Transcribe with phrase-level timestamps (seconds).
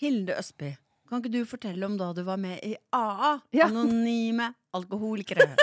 [0.00, 0.74] Hilde Østby,
[1.10, 3.32] kan ikke du fortelle om da du var med i AA?
[3.52, 3.66] Ja.
[3.66, 5.50] Anonyme alkoholikere.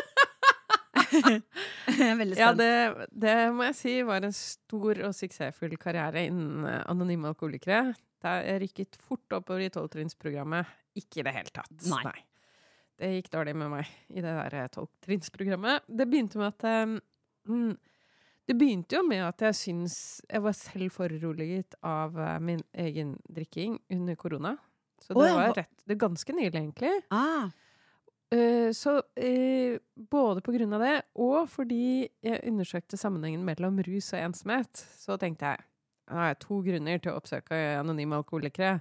[1.87, 6.81] Er Ja, det, det må jeg si var en stor og suksessfull karriere innen eh,
[6.91, 7.93] anonyme alkoholikere.
[8.25, 10.67] Jeg rykket fort oppover i tolvtrinnsprogrammet.
[10.99, 11.77] Ikke i det hele tatt.
[11.87, 12.11] Nei.
[12.99, 15.87] Det gikk dårlig med meg i det der eh, tolvtrinnsprogrammet.
[15.87, 16.67] Det begynte med at
[17.47, 17.71] mm,
[18.47, 23.15] Det begynte jo med at jeg syns jeg var selv foruroliget av eh, min egen
[23.27, 24.55] drikking under korona.
[25.03, 26.93] Så det oh, var rett Det ganske nylig, egentlig.
[27.13, 27.49] Ah,
[28.27, 34.09] Uh, så uh, både på grunn av det, og fordi jeg undersøkte sammenhengen mellom rus
[34.11, 35.63] og ensomhet, så tenkte jeg
[36.07, 38.79] nå har jeg to grunner til å oppsøke anonyme alkoholikere.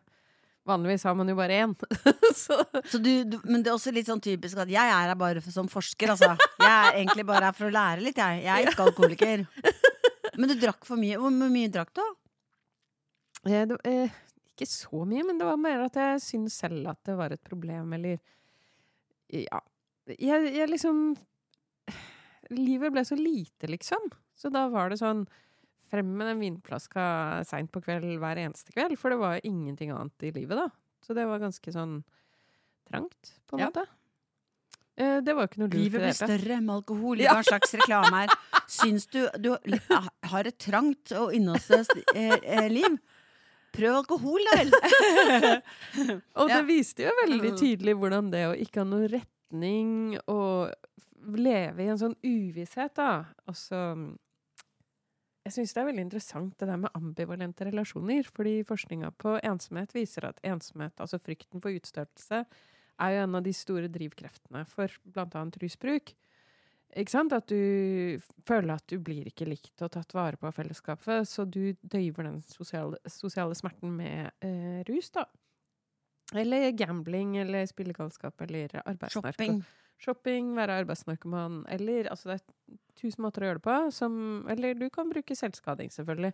[0.66, 1.72] Vanligvis har man jo bare én.
[2.44, 2.58] så
[2.90, 5.42] så du, du, men det er også litt sånn typisk at jeg er her bare
[5.44, 6.32] for, som forsker, altså.
[6.58, 8.42] Jeg er egentlig bare her for å lære litt, jeg.
[8.44, 9.44] Jeg er ikke alkoholiker.
[10.36, 11.18] Men du drakk for mye.
[11.22, 12.02] Hvor mye drakk du?
[13.46, 14.18] eh, det, eh,
[14.56, 17.44] Ikke så mye, men det var mer at jeg syntes selv at det var et
[17.46, 18.18] problem, eller
[19.32, 19.62] Ja.
[20.06, 21.16] Jeg, jeg liksom
[22.54, 24.10] Livet ble så lite, liksom.
[24.38, 25.24] Så da var det sånn
[25.90, 30.26] Frem med den vinflaska seint på kveld hver eneste kveld, for det var ingenting annet
[30.26, 30.68] i livet, da.
[31.06, 32.00] Så det var ganske sånn
[32.90, 33.68] trangt, på en Ja.
[33.70, 33.84] måte.
[34.98, 37.20] Eh, det var jo ikke noe lurt Livet blir større med alkohol.
[37.20, 37.34] Ja.
[37.36, 38.34] Hva slags reklame er?
[38.66, 39.50] Syns du du
[40.24, 42.96] har et trangt og innholdsløst eh, eh, liv?
[43.76, 44.70] Prøv alkohol, da vel!
[46.40, 47.58] Og det viste jo veldig Mm.
[47.60, 50.72] tydelig hvordan det å ikke ha noen retning og
[51.36, 53.76] leve i en sånn uvisshet, da Og så
[55.46, 59.92] Jeg syns det er veldig interessant det der med ambivalente relasjoner, fordi forskninga på ensomhet
[59.94, 62.40] viser at ensomhet, altså frykten for utstøtelse,
[62.96, 66.14] er jo en av de store drivkreftene for annet rusbruk.
[66.96, 67.34] Ikke sant?
[67.36, 71.44] At du føler at du blir ikke likt og tatt vare på av fellesskapet, så
[71.46, 75.28] du døyver den sosiale, sosiale smerten med eh, rus, da.
[76.34, 79.30] Eller gambling, eller spillegalskap, eller arbeidsnarko.
[79.30, 79.60] Shopping.
[79.98, 83.76] Shopping, være arbeidsnarkoman, eller altså det er tusen måter å gjøre det på.
[83.96, 84.18] Som,
[84.52, 86.32] eller du kan bruke selvskading, selvfølgelig.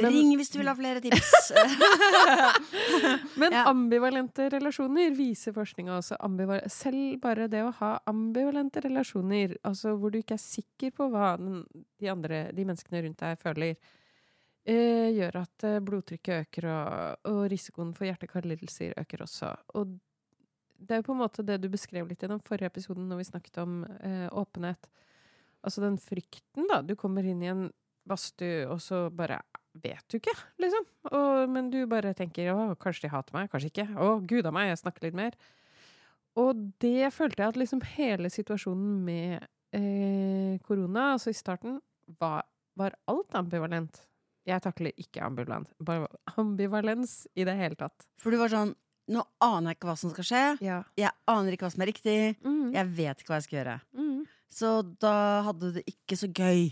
[0.00, 1.50] Men- Ring hvis du vil ha flere tips.
[3.40, 3.64] Men Ja.
[3.68, 6.16] ambivalente relasjoner viser forskninga også.
[6.24, 11.10] ambival- Selv bare det å ha ambivalente relasjoner, altså hvor du ikke er sikker på
[11.10, 11.64] hva den,
[12.00, 13.76] de andre, de menneskene rundt deg føler,
[14.64, 19.52] eh, gjør at eh, blodtrykket øker, og, og risikoen for hjerte-kar-lidelser øker også.
[19.74, 19.98] Og
[20.80, 23.20] det er jo på en måte det du beskrev litt i den forrige episoden når
[23.20, 24.88] vi snakket om eh, åpenhet.
[25.60, 26.80] Altså den frykten, da.
[26.82, 27.66] Du kommer inn i en
[28.08, 29.42] badstue, og så bare
[29.80, 30.86] vet du ikke, liksom.
[31.12, 33.86] Og, men du bare tenker å, kanskje de hater meg, kanskje ikke.
[34.00, 35.36] Å, gud a meg, jeg snakker litt mer.
[36.40, 39.36] Og det følte jeg at liksom hele situasjonen med
[39.76, 41.78] eh, korona, altså i starten,
[42.20, 42.46] var,
[42.78, 44.02] var alt ambivalent.
[44.48, 45.70] Jeg takler ikke ambivalent,
[46.40, 48.08] ambivalens i det hele tatt.
[48.18, 48.72] For du var sånn
[49.10, 50.42] Nå aner jeg ikke hva som skal skje.
[50.62, 50.80] Ja.
[51.00, 52.16] Jeg aner ikke hva som er riktig.
[52.46, 52.68] Mm.
[52.76, 53.76] Jeg vet ikke hva jeg skal gjøre.
[53.98, 54.18] Mm.
[54.50, 54.70] Så
[55.02, 55.14] da
[55.46, 56.68] hadde du det ikke så gøy,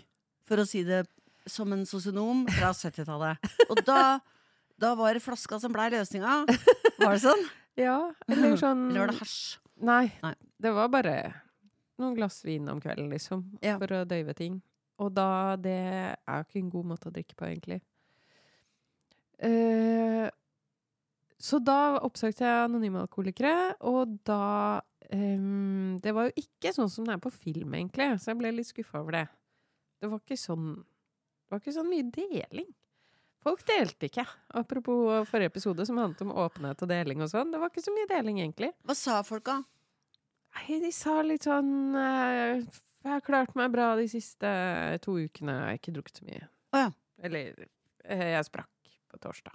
[0.46, 1.04] for å si det
[1.48, 3.42] som en sosionom fra 70-tallet.
[3.72, 4.18] Og da,
[4.78, 6.40] da var det flaska som blei løsninga.
[6.98, 7.44] Var det sånn?
[7.86, 9.36] ja, eller sånn Eller var det hasj?
[9.88, 10.34] Nei, Nei.
[10.58, 11.14] det var bare
[11.98, 13.76] noen glass vin om kvelden, liksom, Ja.
[13.78, 14.60] for å døyve ting.
[14.98, 17.80] Og da Det er jo ikke en god måte å drikke på, egentlig.
[19.38, 20.26] Eh,
[21.38, 24.80] så da oppsøkte jeg anonyme alkoholikere, og da
[25.12, 28.52] um, Det var jo ikke sånn som det er på film, egentlig, så jeg ble
[28.56, 29.24] litt skuffa over det.
[30.02, 32.68] Det var ikke sånn Det var ikke sånn mye deling.
[33.38, 34.24] Folk delte ikke.
[34.58, 37.52] Apropos forrige episode som handlet om åpenhet og deling og sånn.
[37.54, 38.72] Det var ikke så mye deling, egentlig.
[38.84, 39.60] Hva sa folka?
[40.58, 42.58] Nei, de sa litt sånn eh,
[43.04, 44.50] Jeg har klart meg bra de siste
[45.06, 45.54] to ukene.
[45.54, 46.50] Jeg har ikke drukket så mye.
[46.74, 46.90] Oh, ja.
[47.24, 47.68] Eller
[48.04, 49.54] eh, jeg sprakk på torsdag.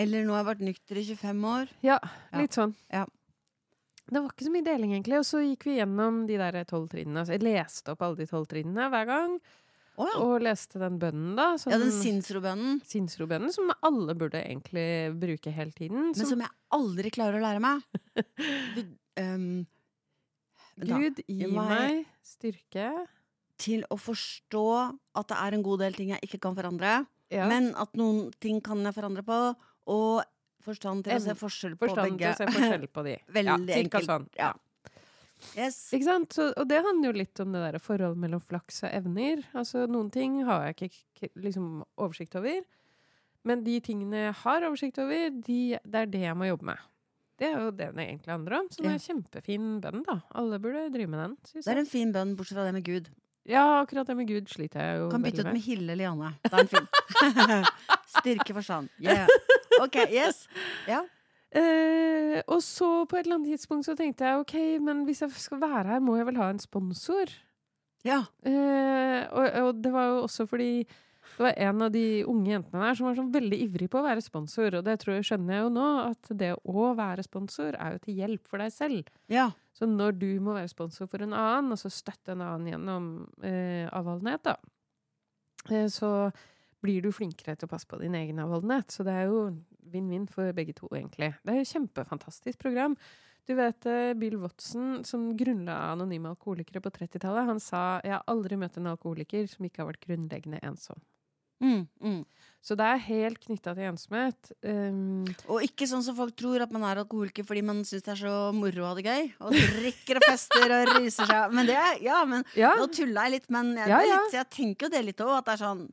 [0.00, 1.70] Eller nå har jeg vært nykter i 25 år.
[1.86, 1.98] Ja,
[2.38, 2.74] litt sånn.
[2.92, 3.04] Ja.
[4.08, 5.18] Det var ikke så mye deling, egentlig.
[5.20, 7.20] Og så gikk vi gjennom de der tolv trinnene.
[7.22, 9.34] Altså, jeg leste opp alle de tolv trinnene hver gang.
[9.98, 10.20] Oh, ja.
[10.22, 11.48] Og leste den bønnen, da.
[11.58, 12.78] Som, ja, den sinnsrobønnen.
[12.86, 14.86] Sinnsrobønnen, som alle burde egentlig
[15.18, 16.12] bruke hele tiden.
[16.14, 17.84] Men som jeg aldri klarer å lære meg.
[19.18, 19.66] Du, um,
[21.02, 22.86] Gud, gi meg styrke.
[23.58, 24.62] til å forstå
[25.18, 27.00] at det er en god del ting jeg ikke kan forandre,
[27.34, 27.48] Ja.
[27.50, 29.38] men at noen ting kan jeg forandre på,
[29.88, 30.22] og
[30.64, 33.14] forstand til å se forskjell på Forstand til å se forskjell på de.
[33.38, 34.08] Veldig ja, enkelt.
[34.08, 34.26] Sånn.
[34.38, 34.54] Ja.
[35.54, 35.76] Yes.
[35.94, 36.34] Ikke sant?
[36.34, 39.44] Så, og det handler jo litt om det der forholdet mellom flaks og evner.
[39.56, 42.64] Altså, noen ting har jeg ikke liksom, oversikt over.
[43.46, 46.88] Men de tingene jeg har oversikt over, de, det er det jeg må jobbe med.
[47.38, 48.68] Det er jo det det egentlig handler om.
[48.74, 50.18] Så det er en kjempefin bønn, da.
[50.40, 53.12] Alle burde drive med den, Det er en fin bønn, bortsett fra det med Gud.
[53.48, 56.34] Ja, akkurat det med Gud sliter jeg jo Kan bytte ut med Hille Lianne.
[56.44, 56.90] Da er den fin.
[58.18, 58.90] Styrke forstand.
[59.00, 59.30] Yeah.
[59.84, 60.46] Ok, yes.
[60.90, 61.02] Ja.
[61.48, 65.32] Eh, og så på et eller annet tidspunkt så tenkte jeg ok, men hvis jeg
[65.40, 67.32] skal være her, må jeg vel ha en sponsor.
[68.06, 68.22] Ja.
[68.46, 70.72] Eh, og, og det var jo også fordi
[71.38, 74.06] det var en av de unge jentene der som var sånn veldig ivrig på å
[74.06, 74.78] være sponsor.
[74.78, 78.02] Og det tror jeg skjønner jeg jo nå, at det å være sponsor er jo
[78.02, 79.12] til hjelp for deg selv.
[79.30, 79.48] Ja.
[79.76, 83.10] Så når du må være sponsor for en annen, og så støtte en annen gjennom
[83.46, 84.56] eh, avholdenhet, da,
[85.70, 86.10] eh, så
[86.84, 88.92] blir du flinkere til å passe på din egen avholdenhet.
[88.94, 89.48] Så det er jo
[89.88, 91.32] vinn-vinn for begge to, egentlig.
[91.42, 92.96] Det er jo et kjempefantastisk program.
[93.48, 98.26] Du vet eh, Bill Watson, som grunnla Anonyme alkoholikere på 30-tallet, han sa 'Jeg har
[98.28, 101.00] aldri møtt en alkoholiker som ikke har vært grunnleggende ensom'.
[101.60, 102.24] Mm, mm.
[102.62, 104.50] Så det er helt knytta til ensomhet.
[104.62, 108.12] Um, Og ikke sånn som folk tror, at man er alkoholiker fordi man syns det
[108.14, 109.30] er så moro og det gøy.
[109.42, 111.54] Og drikker og fester og ruser seg.
[111.54, 114.20] Men det ja, men ja, Nå tulla jeg litt, men jeg, Ja, ja.
[114.22, 115.34] litt, jeg tenker jo det litt òg.
[115.38, 115.86] At det er sånn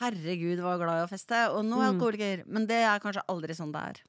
[0.00, 1.40] Herregud, var glad i å feste.
[1.54, 1.98] Og nå er jeg Mm.
[2.00, 2.42] alkoholiker.
[2.46, 4.00] Men det er kanskje aldri sånn det er.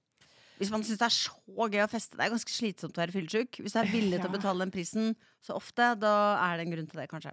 [0.61, 3.15] Hvis man syns det er så gøy å feste, det er ganske slitsomt å være
[3.15, 3.59] fyllesyk.
[3.63, 6.73] Hvis du er villig til å betale den prisen så ofte, da er det en
[6.75, 7.31] grunn til det, kanskje.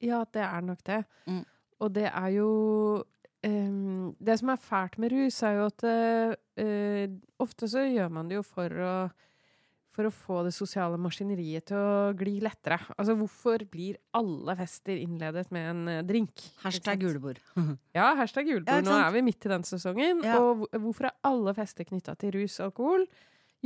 [0.00, 1.04] ja, det er nok det.
[1.26, 1.44] Mm.
[1.80, 3.04] Og det er jo
[3.44, 7.06] um, Det som er fælt med rus, er jo at eh,
[7.40, 8.94] ofte så gjør man det jo for å
[10.00, 12.78] for å få det sosiale maskineriet til å gli lettere.
[12.96, 16.46] Altså, hvorfor blir alle fester innledet med en eh, drink?
[16.64, 17.40] Hashtag julebord.
[17.96, 18.80] Ja, hashtag julebord.
[18.80, 20.22] Ja, Nå er vi midt i den sesongen.
[20.24, 20.38] Ja.
[20.40, 23.06] Og hvorfor er alle fester knytta til rus og alkohol?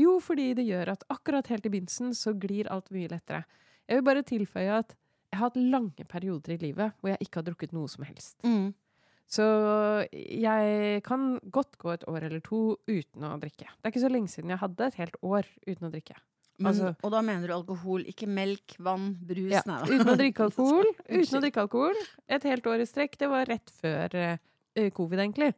[0.00, 3.44] Jo, fordi det gjør at akkurat helt i begynnelsen så glir alt mye lettere.
[3.86, 4.94] Jeg vil bare tilføye at
[5.30, 8.36] jeg har hatt lange perioder i livet hvor jeg ikke har drukket noe som helst.
[8.46, 8.72] Mm.
[9.26, 9.44] Så
[10.12, 13.66] jeg kan godt gå et år eller to uten å drikke.
[13.66, 16.16] Det er ikke så lenge siden jeg hadde et helt år uten å drikke.
[16.58, 19.50] Men, Altså- og da mener du alkohol, ikke melk, vann, brus?
[19.50, 20.86] Ja, Nei, uten å drikke alkohol.
[21.08, 21.96] Uten å drikke alkohol.
[22.28, 23.16] Et helt år i strekk.
[23.18, 25.52] Det var rett før uh, covid, egentlig.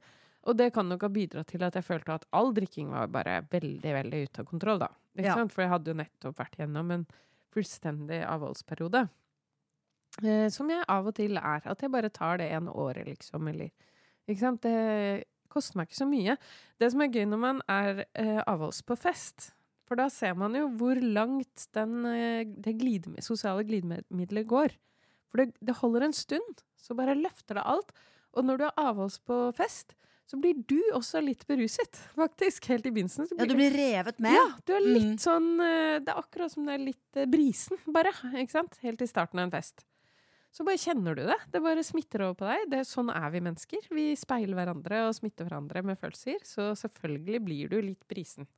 [0.47, 3.43] Og det kan nok ha bidratt til at jeg følte at all drikking var bare
[3.51, 4.89] veldig, veldig ute av kontroll, da.
[5.19, 5.35] Ikke Ja.
[5.35, 5.53] sant?
[5.53, 7.07] For jeg hadde jo nettopp vært gjennom en
[7.53, 9.09] fullstendig avholdsperiode.
[10.25, 11.61] Eh, som jeg av og til er.
[11.69, 13.49] At jeg bare tar det en året, liksom.
[13.49, 13.71] Eller
[14.29, 14.61] Ikke sant?
[14.63, 16.37] Det koster meg ikke så mye.
[16.81, 19.53] Det som er gøy når man er eh, avholds på fest,
[19.87, 24.75] for da ser man jo hvor langt den, eh, det glideme, sosiale glidemiddelet går.
[25.31, 27.93] For det, det holder en stund, så bare løfter det alt.
[28.37, 29.95] Og når du er avholds på fest,
[30.27, 32.67] så blir du også litt beruset, faktisk.
[32.73, 33.29] Helt i begynnelsen.
[33.31, 34.35] så Ja, du blir revet med.
[34.35, 35.19] ja, du er litt Mm.
[35.23, 38.11] sånn eh, Det er akkurat som det er litt eh, brisen, bare.
[38.35, 38.77] Ikke sant?
[38.83, 39.87] Helt i starten av en fest.
[40.57, 41.37] Så bare kjenner du det.
[41.53, 42.63] Det bare smitter over på deg.
[42.73, 43.89] Det, sånn er vi mennesker.
[43.93, 46.39] Vi speiler hverandre og smitter hverandre med følelser.
[46.49, 48.49] Så selvfølgelig blir du litt brisen.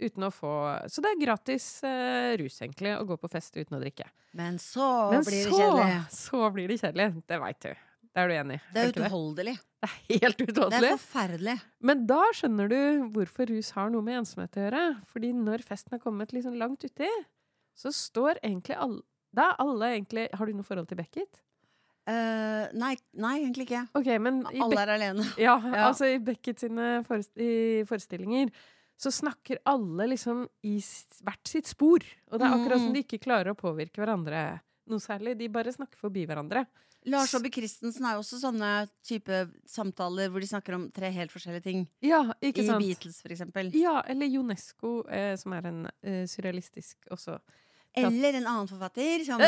[0.00, 0.52] Uten å få
[0.88, 4.08] Så det er gratis uh, rus, egentlig, å gå på fest uten å drikke.
[4.38, 6.00] Men så Men blir det kjedelig.
[6.16, 7.08] så blir det kjedelig.
[7.28, 7.70] Det veit du.
[8.12, 8.64] Det er du enig i?
[8.72, 9.56] Det er utholdelig.
[9.82, 10.80] Det er helt utholdelig.
[10.80, 11.58] Det er forferdelig.
[11.84, 12.80] Men da skjønner du
[13.12, 14.82] hvorfor rus har noe med ensomhet å gjøre.
[15.12, 17.08] Fordi når festen har kommet sånn langt uti,
[17.76, 21.40] så står egentlig alle Da er alle egentlig Har du noe forhold til Beckett?
[22.02, 23.84] Uh, nei, nei, egentlig ikke.
[23.94, 25.22] Okay, Alle er alene.
[25.38, 25.84] ja, Ja.
[25.86, 28.50] altså i Beckett sine forest i forestillinger
[29.02, 30.76] så snakker alle liksom i
[31.22, 32.02] hvert sitt spor.
[32.30, 32.94] Og det er akkurat som Mm.
[32.94, 35.36] de ikke klarer å påvirke hverandre noe særlig.
[35.38, 36.66] De bare snakker forbi hverandre.
[37.06, 41.32] Lars Aabye Christensen er jo også sånne type samtaler hvor de snakker om tre helt
[41.34, 41.80] forskjellige ting.
[42.02, 42.82] Ja, ikke sant?
[42.82, 42.92] I?
[42.92, 43.72] Beatles, for eksempel.
[43.74, 47.40] Ja, eller Jonesco, eh, som er en eh, surrealistisk også.
[47.94, 49.40] Eller en annen forfatter som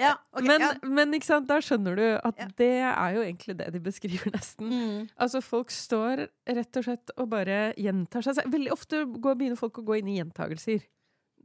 [0.00, 0.70] Ja, okay, men, ja.
[0.82, 2.48] men ikke sant, da skjønner du at Ja.
[2.58, 4.66] det er jo egentlig det de beskriver, nesten.
[4.70, 5.08] Mm.
[5.20, 8.50] Altså, folk står rett og slett og bare gjentar seg selv.
[8.54, 10.82] Veldig ofte går, begynner folk å gå inn i gjentagelser.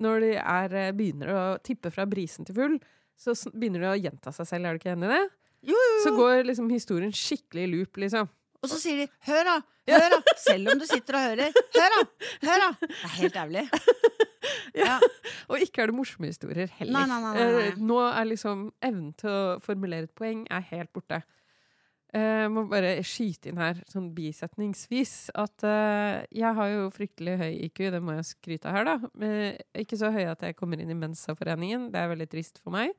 [0.02, 2.80] Når de er, eh, begynner å tippe fra brisen til full,
[3.16, 4.66] så begynner de å gjenta seg selv.
[4.66, 5.30] Er du ikke enig i det?
[5.70, 8.28] Jo, jo, Så går liksom historien skikkelig i loop, liksom.
[8.64, 9.62] Og så sier de 'hør, da'.
[9.88, 10.20] Hør, da.
[10.42, 11.52] Selv om du sitter og hører.
[11.76, 12.02] Hør, da!
[12.42, 12.70] Hør, da!
[12.82, 13.70] Det er helt ærlig.
[14.76, 14.98] Ja.
[15.52, 16.96] Og ikke er det morsomme historier heller.
[16.96, 17.46] Nei, nei, nei.
[17.70, 21.22] Eh, nå er liksom evnen til å formulere et poeng er helt borte.
[22.16, 27.50] Jeg må bare skyte inn her, sånn bisetningsvis, at uh, jeg har jo fryktelig høy
[27.66, 29.10] IQ, det må jeg skryte av her, da.
[29.20, 32.72] Men ikke så høy at jeg kommer inn i Mensa-foreningen, det er veldig trist for
[32.78, 32.94] meg.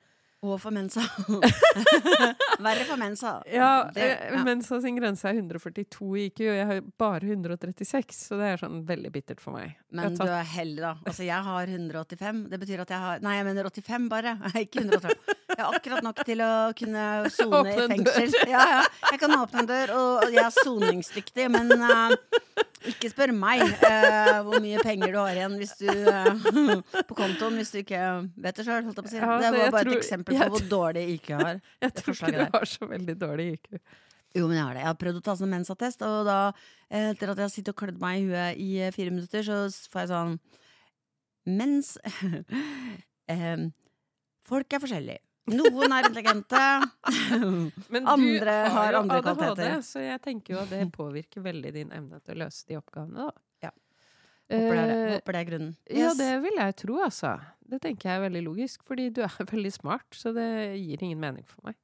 [0.46, 1.02] Og for mensa.
[2.62, 3.42] Verre for mensa.
[3.52, 4.42] Ja, Det- eh, ja.
[4.44, 8.56] Mensa sin grense er 142 i IQ, og jeg har bare 136, så det er
[8.62, 9.74] sånn veldig bittert for meg.
[9.90, 10.26] Men tatt...
[10.28, 10.94] Du er heldig, da.
[11.06, 12.44] Altså, jeg har 185.
[12.50, 14.36] Det betyr at jeg har Nei, jeg mener 85 bare.
[14.64, 15.45] Ikke 185.
[15.56, 18.34] Jeg har akkurat nok til å kunne sone i fengsel.
[18.50, 18.80] Ja, ja.
[19.12, 22.12] Jeg kan åpne en dør, og jeg er soningsdyktig, men uh,
[22.92, 27.56] ikke spør meg uh, hvor mye penger du har igjen hvis du, uh, på kontoen
[27.60, 28.02] hvis du ikke
[28.44, 28.84] vet det sjøl.
[28.84, 31.62] Ja, det det- var bare tror- et eksempel på hvor dårlig IQ jeg har.
[31.86, 32.44] Jeg tror ikke der.
[32.52, 33.80] du har så veldig dårlig IQ.
[34.36, 34.80] Jo, men jeg har det.
[34.84, 36.38] Jeg har prøvd å ta sånn mensattest, og da,
[36.92, 40.02] etter at jeg har sittet og klødd meg i huet i fire minutter, så får
[40.04, 40.34] jeg sånn
[41.56, 41.94] Mens
[43.32, 43.62] eh,
[44.46, 45.22] Folk er forskjellige.
[45.52, 46.62] Noen er intelligente.
[47.94, 49.82] Men Andre har har andre ADHD, kvaliteter.
[49.86, 53.28] Så jeg tenker jo at det påvirker veldig din evne til å løse de oppgavene,
[53.28, 53.68] da.
[53.68, 53.72] Ja.
[54.50, 54.94] Håper det er.
[54.96, 55.72] Eh, Håper det er grunnen.
[56.02, 57.36] Ja, det vil jeg tro, altså.
[57.66, 60.48] Det tenker jeg er veldig logisk, fordi du er veldig smart, så det
[60.80, 61.78] gir ingen mening for meg.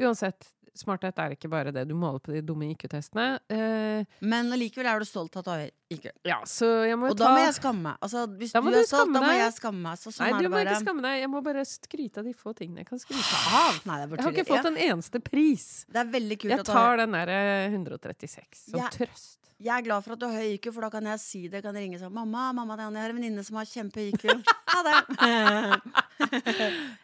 [0.00, 3.38] Uansett, smarthet er ikke bare det du måler på de dumme IQ-testene.
[3.52, 6.06] Eh, Men allikevel er du stolt av at du har IQ.
[6.24, 7.96] ja, så jeg må Og ta da må jeg skamme meg.
[8.00, 9.98] Altså, hvis Da du er stolt, da må jeg skamme meg.
[10.00, 10.64] Så sånn Nei, du må bare.
[10.70, 11.18] ikke skamme deg.
[11.20, 13.82] Jeg må bare skryte av de få tingene jeg kan skryte av.
[13.84, 15.84] Nei, det Jeg har ikke fått en eneste pris.
[15.92, 18.88] Det er veldig kult Jeg tar den derre 136 som Ja.
[18.88, 19.38] trøst.
[19.62, 21.60] Jeg er glad for at du har høy IQ, for da kan jeg si det.
[21.62, 24.24] Kan ringe sånn 'Mamma, mamma, jeg har en venninne som har kjempe-IQ'.
[24.72, 24.96] Ha det!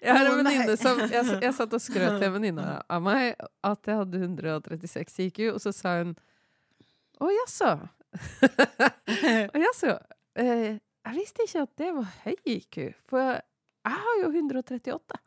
[0.03, 3.35] Jeg har en venninne som Jeg, jeg satt og skrøt til en venninne av meg
[3.67, 6.15] at jeg hadde 136 IQ, og så sa hun
[7.19, 7.73] Å jaså.
[9.55, 9.99] Å jaså.
[10.39, 12.77] Eh, jeg visste ikke at det var høy IQ,
[13.11, 13.21] for
[13.89, 15.19] jeg har jo 138.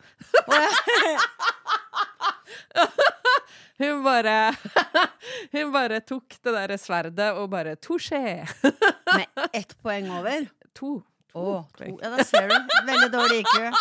[3.82, 4.36] Hun bare
[5.56, 8.22] Hun bare tok det derre sverdet og bare touché.
[9.18, 10.48] Med ett poeng over.
[10.78, 11.00] To.
[11.34, 11.44] To.
[11.78, 11.98] poeng.
[12.04, 12.56] Ja, da ser du.
[12.88, 13.78] Veldig dårlig IQ.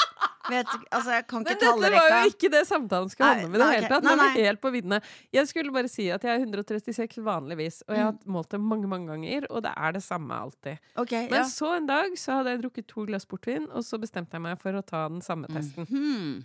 [0.50, 3.54] Vet, altså, jeg kan ikke Men dette var jo ikke det samtalen skulle handle om
[3.54, 4.02] i det hele tatt.
[4.06, 4.98] Den var helt på viddene.
[5.36, 8.32] Jeg skulle bare si at jeg er 136 vanligvis, og jeg har Mm.
[8.34, 10.78] målt det mange mange ganger, og det er det samme alltid.
[10.96, 11.44] Okay, Men ja.
[11.50, 14.58] så en dag så hadde jeg drukket to glass portvin, og så bestemte jeg meg
[14.58, 15.86] for å ta den samme testen.
[15.90, 16.44] Mhm.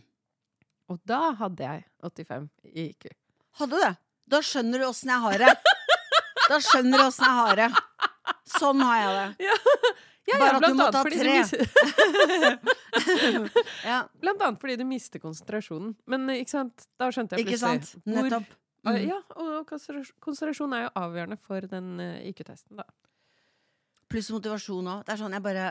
[0.90, 3.08] Og da hadde jeg 85 i IQ.
[3.60, 3.94] Hadde det?
[4.32, 5.54] Da skjønner du åssen jeg har det.
[6.50, 7.70] Da skjønner du åssen jeg har det.
[8.56, 9.28] Sånn har jeg det.
[10.26, 11.34] Ja, Bare ja, at du må ta tre.
[11.38, 11.54] Mis
[13.86, 15.92] Ja, blant annet fordi du mister konsentrasjonen.
[16.10, 18.06] Men ikke sant, da skjønte jeg ikke plutselig sant?
[18.10, 18.48] Nettopp.
[18.50, 19.02] Hvor, Mm.
[19.10, 19.66] Ja, og
[20.22, 22.86] konsentrasjon er jo avgjørende for den eh, IQ-testen, da.
[24.14, 25.00] Pluss motivasjon òg.
[25.08, 25.64] Det er sånn jeg bare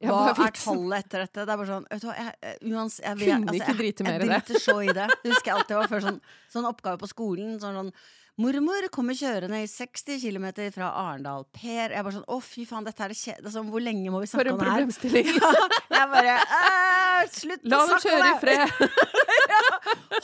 [0.00, 1.42] Hva er tallet etter dette?
[1.44, 4.06] Det er bare sånn vet du hva, jeg, jeg, uans, jeg, Kunne jeg, ikke drite
[4.06, 4.30] mer i det.
[4.30, 5.08] jeg driter så i det.
[5.20, 6.18] Det husker jeg alltid var før sånn,
[6.54, 7.52] sånn oppgave på skolen.
[7.60, 7.92] Sånn, sånn
[8.40, 11.44] Mormor kommer kjørende i 60 km fra Arendal.
[11.52, 13.34] Per Jeg bare sånn Å, fy faen, dette er det kje...
[13.42, 14.78] Det er sånn, hvor lenge må vi snakke en om det her?
[14.78, 15.26] problemstilling.
[15.98, 18.64] Jeg bare «Æ, Slutt La å dem kjøre i fred.
[19.52, 19.60] ja!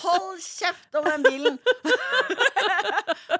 [0.06, 1.60] Hold kjeft om den bilen!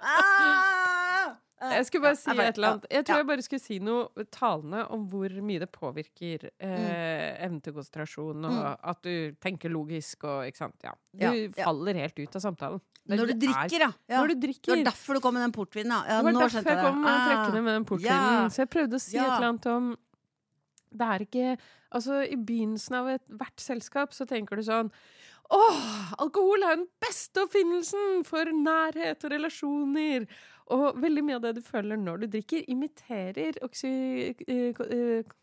[0.07, 1.16] Ah!
[1.61, 2.85] Jeg skulle bare si et eller annet.
[2.93, 6.69] Jeg tror jeg bare skulle si noe talende om hvor mye det påvirker Mm.
[6.69, 10.77] eh, evnen til konsentrasjon, og at du tenker logisk og ikke sant.
[10.85, 10.93] Ja.
[11.33, 12.81] Du faller helt ut av samtalen.
[13.07, 14.21] Det- Når du det er- drikker, ja.
[14.21, 16.23] Når du Det var derfor du kom med den portvinen, ja.
[16.23, 17.09] Det var derfor jeg jeg kom det.
[17.11, 18.51] ah, trekkende med den portvinen.
[18.51, 19.97] Så jeg prøvde å si et eller annet om
[20.97, 21.59] Det er ikke
[21.93, 24.91] Altså, i begynnelsen av ethvert selskap så tenker du sånn
[25.51, 30.27] Åh, alkohol er den beste oppfinnelsen for nærhet og relasjoner!
[30.75, 33.91] Og veldig mye av det du føler når du drikker, imiterer oksy,
[34.47, 35.35] eh, eh,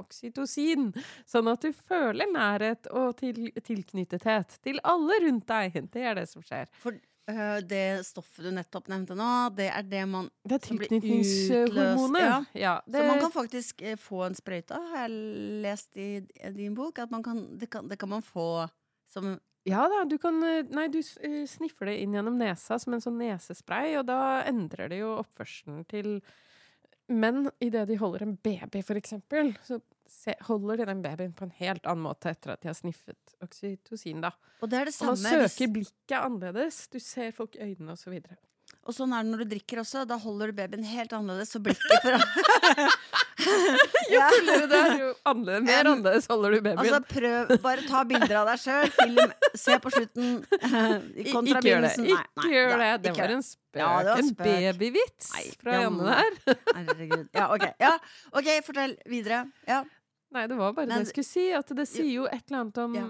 [0.00, 0.90] oksytocin.
[1.28, 5.80] Sånn at du føler nærhet og til, tilknyttethet til alle rundt deg.
[5.92, 6.68] Det er det som skjer.
[6.82, 12.24] For øh, det stoffet du nettopp nevnte nå, det er det man Det er tilknytningshormonet.
[12.24, 12.40] Ja.
[12.54, 16.76] Ja, Så man kan faktisk eh, få en sprøyte, har jeg lest i, i din
[16.76, 17.00] bok.
[17.00, 18.68] At man kan, det, kan, det kan man få
[19.10, 19.38] som
[19.70, 23.02] Ja da, du kan eh, Nei, du eh, sniffer det inn gjennom nesa som en
[23.04, 26.18] sånn nesespray, og da endrer det jo oppførselen til
[27.10, 29.52] menn idet de holder en baby, for eksempel.
[29.66, 32.76] Så se, holder de den babyen på en helt annen måte etter at de har
[32.78, 34.30] sniffet oksytocin, da.
[34.62, 35.48] Og det er det Og man samme.
[35.48, 36.84] søker blikket annerledes.
[36.92, 38.38] Du ser folk i øynene, og så videre.
[38.88, 40.02] Og sånn er det når du drikker også.
[40.08, 42.16] Da holder du babyen helt annerledes, så blikket fra
[44.10, 46.80] Jo fullere det er, jo annerledes, mer Um, annerledes holder du babyen.
[46.82, 47.52] Altså, prøv.
[47.64, 48.90] Bare ta bilder av deg sjøl.
[48.96, 49.34] Film.
[49.62, 50.32] Se på slutten.
[51.34, 51.92] Kontra ikke gjør det.
[52.02, 52.90] Ikke nei, gjør det.
[53.06, 53.80] Det var en spøk.
[53.80, 54.50] Ja, var en spøk.
[54.82, 56.10] babyvits Nei, fra Janne.
[56.10, 56.58] Janne der.
[56.80, 57.24] Herregud.
[57.38, 57.72] Ja, okay.
[57.84, 57.92] Ja,
[58.42, 59.44] ok, fortell videre.
[59.70, 59.80] Ja.
[60.34, 61.46] Nei, det var bare Men- det jeg skulle si.
[61.60, 63.06] At det sier jo et eller annet om Ja.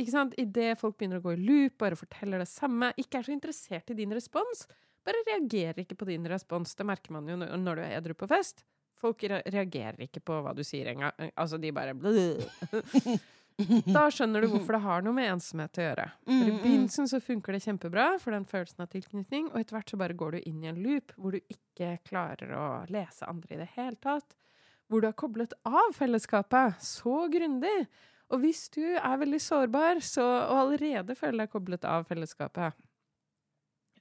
[0.00, 0.36] ikke sant?
[0.38, 3.90] Idet folk begynner å gå i loop, bare forteller det samme, ikke er så interessert
[3.90, 4.66] i din respons,
[5.06, 6.74] bare reagerer ikke på din respons.
[6.76, 8.64] Det merker man jo når du er edru på fest.
[9.00, 11.30] Folk reagerer ikke på hva du sier engang.
[11.34, 11.94] Altså, de bare.
[13.92, 16.04] Da skjønner du hvorfor det har noe med ensomhet å gjøre.
[16.24, 16.60] For I Mm, mm.
[16.62, 20.16] begynnelsen så funker det kjempebra for den følelsen av tilknytning, og etter hvert så bare
[20.16, 23.68] går du inn i en loop hvor du ikke klarer å lese andre i det
[23.74, 24.32] hele tatt.
[24.88, 27.84] Hvor du har koblet av fellesskapet så grundig.
[28.32, 32.78] Og hvis du er veldig sårbar så, og allerede føler deg koblet av fellesskapet,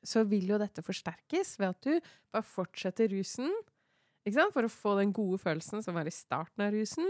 [0.05, 3.51] så vil jo dette forsterkes ved at du bare fortsetter rusen,
[4.53, 7.07] for å få den gode følelsen som var i starten av rusen.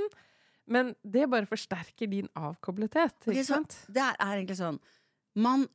[0.70, 3.76] Men det bare forsterker din avkoblethet, Ok, ikke så sant?
[3.90, 4.80] det er egentlig sånn
[5.36, 5.68] Man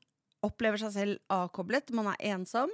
[0.43, 2.71] opplever seg selv avkoblet, man er ensom,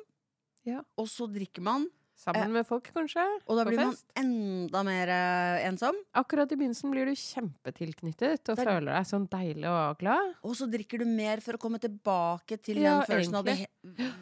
[0.65, 0.83] Ja.
[0.97, 1.89] og så drikker man,
[2.21, 3.23] Sammen med folk, kanskje?
[3.49, 5.97] og da blir man enda mer eh, ensom.
[6.21, 10.35] Akkurat i begynnelsen blir du kjempetilknyttet og Det er- føler deg sånn deilig og glad.
[10.45, 13.67] Og så drikker du mer for å komme tilbake til Ja, den følelsen av det,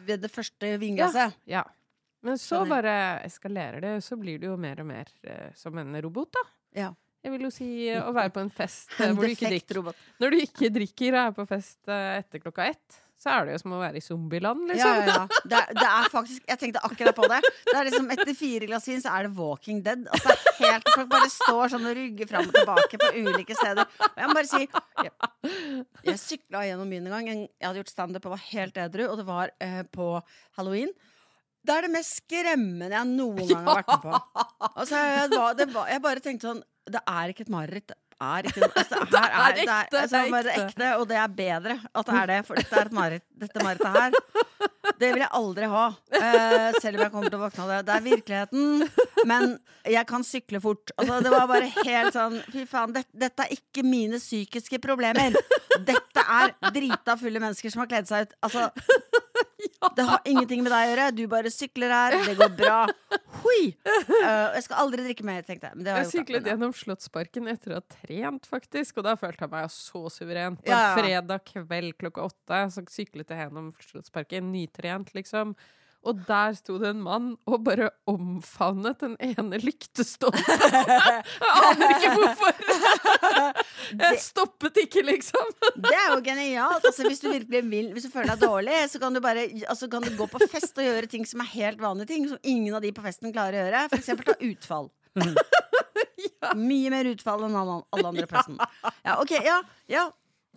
[0.07, 1.35] ved det første vinglasset.
[1.45, 1.63] Ja.
[2.23, 5.93] Men så bare eskalerer det, så blir du jo mer og mer eh, som en
[6.01, 6.39] robot, da.
[6.75, 6.89] Ja.
[7.19, 9.49] Jeg vil jo si eh, å være på en fest eh, En hvor du ikke
[9.51, 9.75] drikker.
[9.81, 10.07] robot.
[10.23, 13.55] Når du ikke drikker og er på fest eh, etter klokka ett, så er det
[13.57, 14.99] jo som å være i zombieland, liksom.
[15.03, 15.41] ja, ja.
[15.43, 17.39] Det, er, det er faktisk Jeg tenkte akkurat på det.
[17.67, 20.05] Det er liksom Etter fire glass vin så er det Walking Dead.
[20.07, 23.83] Altså helt Folk bare står sånn og rygger fram og tilbake på ulike steder.
[24.07, 27.43] Og jeg må bare si Jeg, jeg sykla gjennom byen en gang.
[27.43, 30.07] Jeg hadde gjort standup og var helt edru, og det var eh, på
[30.55, 30.95] halloween.
[31.59, 34.43] Det er det mest skremmende jeg noen gang har vært med på.
[34.79, 37.95] Altså, jeg, var, det var, jeg bare tenkte sånn Det er ikke et mareritt.
[38.19, 41.05] Er ikke altså, Det her er det er, ekte, altså, det er er ekte, og
[41.07, 43.27] det er bedre at det er det, for dette er et mareritt.
[43.45, 44.39] Dette marerittet her
[44.99, 45.85] det vil jeg aldri ha.
[46.11, 47.79] Uh, selv om jeg kommer til å våkne av det.
[47.87, 48.83] Det er virkeligheten,
[49.29, 49.53] men
[49.87, 50.93] jeg kan sykle fort.
[50.99, 55.35] Altså, det var bare helt sånn Fy faen, det, dette er ikke mine psykiske problemer.
[55.87, 58.35] Dette er drita fulle mennesker som har kledd seg ut.
[58.47, 58.67] Altså,
[59.95, 61.07] det har ingenting med deg å gjøre.
[61.15, 62.17] Du bare sykler her.
[62.27, 62.79] Det går bra.
[63.39, 63.71] Hui!
[63.87, 65.77] Uh, jeg skal aldri drikke mer, tenkte jeg.
[65.77, 66.13] Men det har Jeg da.
[66.17, 68.99] syklet gjennom Slottsparken etter å ha trent, faktisk.
[68.99, 70.59] Og da følte jeg meg så suveren.
[70.59, 70.93] På en ja.
[70.99, 75.55] fredag kveld klokka åtte så syklet jeg gjennom Slottsparken, nytrent, liksom.
[76.07, 80.45] Og der sto det en mann og bare omfavnet den ene lyktestolpen.
[81.43, 82.61] Jeg aner ikke hvorfor!
[84.03, 85.51] Jeg stoppet ikke, liksom.
[85.75, 86.85] Det er jo genialt.
[86.87, 89.89] Altså, hvis du virkelig vil Hvis du føler deg dårlig, så kan du bare altså,
[89.91, 92.75] kan du gå på fest og gjøre ting som er helt vanlige ting, som ingen
[92.75, 93.83] av de på festen klarer å gjøre.
[93.91, 94.89] For eksempel ta utfall.
[96.69, 98.59] Mye mer utfall enn alle, alle andre på festen.
[99.03, 99.59] Ja, ok, ja,
[99.91, 100.07] ja.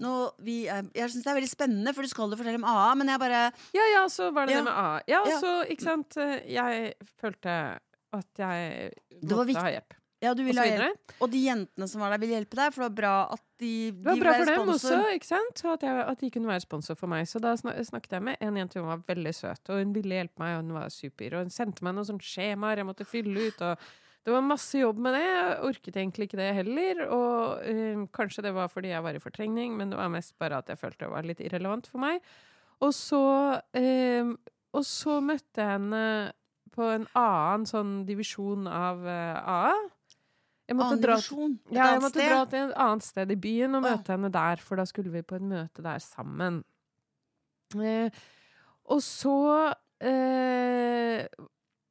[0.00, 2.94] Nå, vi, jeg syns det er veldig spennende, for du skal jo fortelle om AA,
[2.96, 3.40] men jeg bare
[3.76, 4.62] Ja, ja, så var det Ja.
[4.62, 5.00] det med A.
[5.06, 5.38] Ja, Ja.
[5.40, 6.16] så, ikke sant
[6.48, 7.78] Jeg følte
[8.12, 9.94] at jeg måtte ha hjelp.
[10.22, 11.12] Ja, du ville ha hjelp.
[11.20, 13.90] Og de jentene som var der, ville hjelpe deg, for det var bra at de,
[13.90, 14.96] Det var bra for dem sponsor.
[15.02, 15.64] også, ikke sant?
[15.64, 17.26] At, jeg, at de kunne være sponsor for meg.
[17.26, 20.38] Så da snakket jeg med en jente, hun var veldig søt, og hun ville hjelpe
[20.38, 21.34] meg, og hun var super.
[21.34, 23.78] Og hun sendte meg noen sånne skjemaer jeg måtte fylle ut, og
[24.22, 25.22] det var masse jobb med det.
[25.26, 29.22] Jeg orket egentlig ikke det heller, og eh, kanskje det var fordi jeg var i
[29.22, 32.22] fortrengning, men det var mest bare at jeg følte det var litt irrelevant for meg.
[32.82, 33.24] Og så,
[33.78, 34.30] eh,
[34.72, 36.04] og så møtte jeg henne
[36.72, 39.74] på en annen sånn divisjon av uh, AA.
[40.70, 41.16] Jeg måtte dra.
[41.74, 44.80] Ja, jeg måtte dra til et annet sted i byen og møte henne der, for
[44.80, 46.62] da skulle vi på et møte der sammen.
[47.76, 48.22] Eh,
[48.92, 49.36] og så
[50.04, 51.24] eh,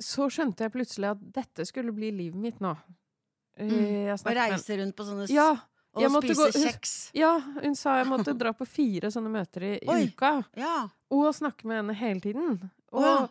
[0.01, 2.75] Så skjønte jeg plutselig at dette skulle bli livet mitt nå.
[3.57, 4.13] Eh, Mm.
[4.15, 5.51] Og reise rundt på sånne Ja,
[5.93, 7.11] og spise gå- kjeks.
[7.13, 10.05] ja, hun sa jeg måtte dra på fire sånne møter i Oi.
[10.07, 10.45] uka.
[10.55, 10.87] Ja.
[11.11, 12.71] Og snakke med henne hele tiden.
[12.93, 13.27] Og, ja.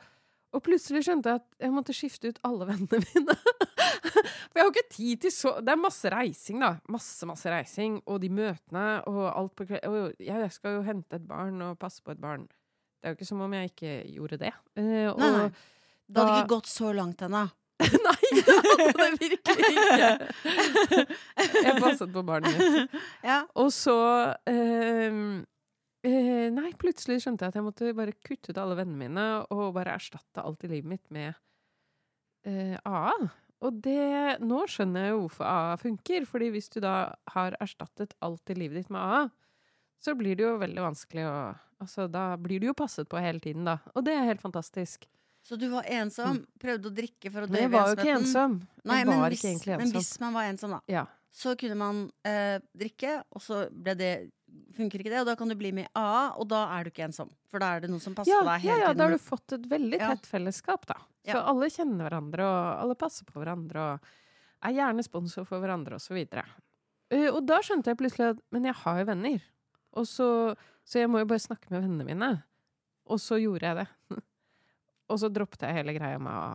[0.53, 3.37] og plutselig skjønte jeg at jeg måtte skifte ut alle vennene mine.
[4.51, 6.73] For jeg har ikke tid til så Det er masse reising, da.
[6.89, 8.01] Masse, masse reising.
[8.07, 9.85] Og de møtene og alt på kveld.
[9.87, 12.49] Og jeg skal jo hente et barn og passe på et barn.
[13.01, 14.53] Det er jo ikke som om jeg ikke gjorde det.
[14.77, 15.51] Uh, og Nei, nei.
[16.11, 17.47] Det hadde ikke gått så langt ennå.
[18.07, 20.09] Nei, det hadde det virkelig ikke.
[21.65, 22.97] Jeg passet på barnet mitt.
[23.25, 23.39] Ja.
[23.61, 23.97] Og så
[24.51, 25.23] ehm,
[26.07, 29.73] eh, Nei, plutselig skjønte jeg at jeg måtte bare kutte ut alle vennene mine og
[29.77, 31.33] bare erstatte alt i livet mitt med
[32.45, 33.15] eh, AA.
[33.65, 36.29] Og det Nå skjønner jeg jo hvorfor AA funker.
[36.29, 36.95] Fordi hvis du da
[37.35, 39.25] har erstattet alt i livet ditt med AA,
[40.01, 41.41] så blir det jo veldig vanskelig å
[41.81, 43.79] Altså, da blir du jo passet på hele tiden, da.
[43.97, 45.07] Og det er helt fantastisk.
[45.51, 48.13] Så du var ensom, prøvde å drikke for å Men døyve jeg var jo ikke
[48.21, 48.53] ensom.
[48.87, 51.03] Nei, Jeg men var hvis, ikke egentlig men hvis man var ensom, da, Ja.
[51.35, 54.13] så kunne man eh, drikke, og så ble det
[54.75, 56.91] Funker ikke det, og da kan du bli med i AA, og da er du
[56.91, 57.29] ikke ensom.
[57.47, 59.13] For da er det noen som passer Ja, på deg ja, hele ja, da har
[59.15, 60.09] du fått et veldig Ja.
[60.11, 60.95] tett fellesskap, da.
[61.27, 61.43] Så Ja.
[61.53, 64.01] alle kjenner hverandre, og alle passer på hverandre, og
[64.67, 66.43] er gjerne sponsor for hverandre, og så videre.
[67.13, 69.41] Eh, og da skjønte jeg plutselig at Men jeg har jo venner.
[69.95, 72.43] Og så, så jeg må jo bare snakke med vennene mine.
[73.07, 73.89] Og så gjorde jeg det.
[75.11, 76.51] og så droppet jeg hele greia med å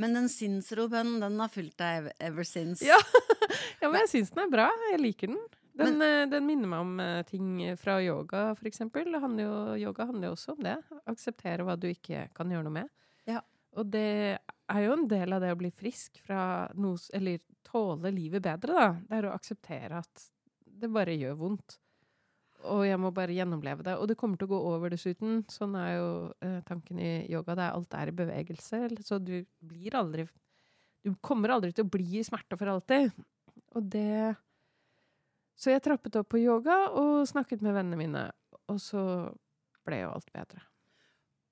[0.00, 2.84] Men den sinnsrobønnen, den har fulgt deg ever since.
[2.86, 3.00] Ja.
[3.80, 4.66] Ja, men jeg syns den er bra.
[4.92, 5.38] Jeg liker den.
[5.80, 7.46] Den, men, den minner meg om eh, ting
[7.80, 9.14] fra yoga, for eksempel.
[9.22, 9.54] Handler jo,
[9.86, 10.74] yoga handler jo også om det.
[11.08, 12.90] Akseptere hva du ikke kan gjøre noe med.
[13.28, 13.40] Ja.
[13.80, 16.42] Og det er jo en del av det å bli frisk fra
[16.74, 18.88] noe Eller tåle livet bedre, da.
[19.08, 20.26] Det er å akseptere at
[20.80, 21.78] det bare gjør vondt.
[22.68, 23.96] Og jeg må bare gjennomleve det.
[23.96, 25.40] Og det kommer til å gå over dessuten.
[25.52, 26.10] Sånn er jo
[26.44, 27.56] eh, tanken i yoga.
[27.56, 28.82] Det er alt er i bevegelse.
[29.06, 30.28] Så du blir aldri
[31.00, 33.14] Du kommer aldri til å bli i smerte for alltid.
[33.74, 34.36] Og det
[35.56, 38.22] Så jeg trappet opp på yoga og snakket med vennene mine,
[38.72, 39.02] og så
[39.84, 40.62] ble jo alt bedre.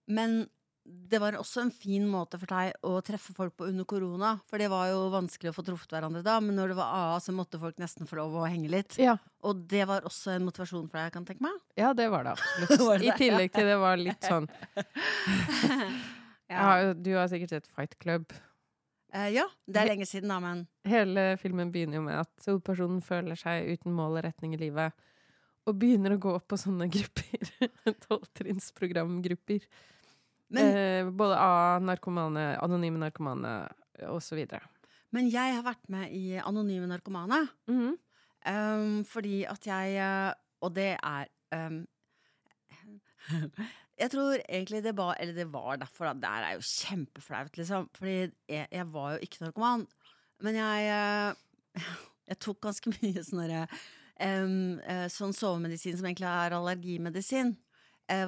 [0.08, 0.46] Men
[0.88, 4.30] det var også en fin måte for deg å treffe folk på under korona.
[4.48, 7.18] For det var jo vanskelig å få truffet hverandre da, men når det var AA,
[7.24, 8.96] så måtte folk nesten få lov å henge litt.
[9.00, 9.18] Ja.
[9.44, 11.58] Og det var også en motivasjon for deg, kan jeg tenke meg.
[11.76, 12.84] ja, det var det absolutt.
[12.88, 14.48] Var det I tillegg til det var litt sånn
[16.48, 18.32] Ja, ja, Du har sikkert sett Fight Club.
[19.12, 23.02] eh, ja det er lenge siden, da, men Hele filmen begynner jo med at hovedpersonen
[23.04, 24.96] føler seg uten mål og retning i livet.
[25.68, 27.52] Og begynner å gå opp på sånne grupper.
[28.08, 29.66] Tolvtrinnsprogramgrupper.
[30.50, 33.68] Men, Eh, både av narkomane, anonyme narkomane
[34.08, 34.44] osv.
[35.10, 37.48] men jeg har vært med i Anonyme narkomane.
[37.68, 37.96] Mhm.
[38.48, 40.32] Um, fordi at jeg eh,
[40.62, 41.82] Og det er um,
[43.98, 46.12] Jeg tror egentlig det var Eller det var derfor, da.
[46.14, 47.88] Det er jo kjempeflaut, liksom.
[47.98, 49.86] Fordi jeg, jeg var jo ikke narkoman.
[50.40, 51.82] Men jeg eh,
[52.30, 57.56] Jeg tok ganske mye sånn um, eh, Sånn sovemedisin som egentlig er allergimedisin.
[58.08, 58.24] Eh,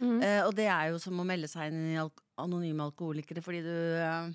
[0.00, 0.20] Mhm.
[0.24, 3.60] Eh, og det er jo som å melde seg inn i alk anonyme alkoholikere fordi
[3.66, 4.30] du eh,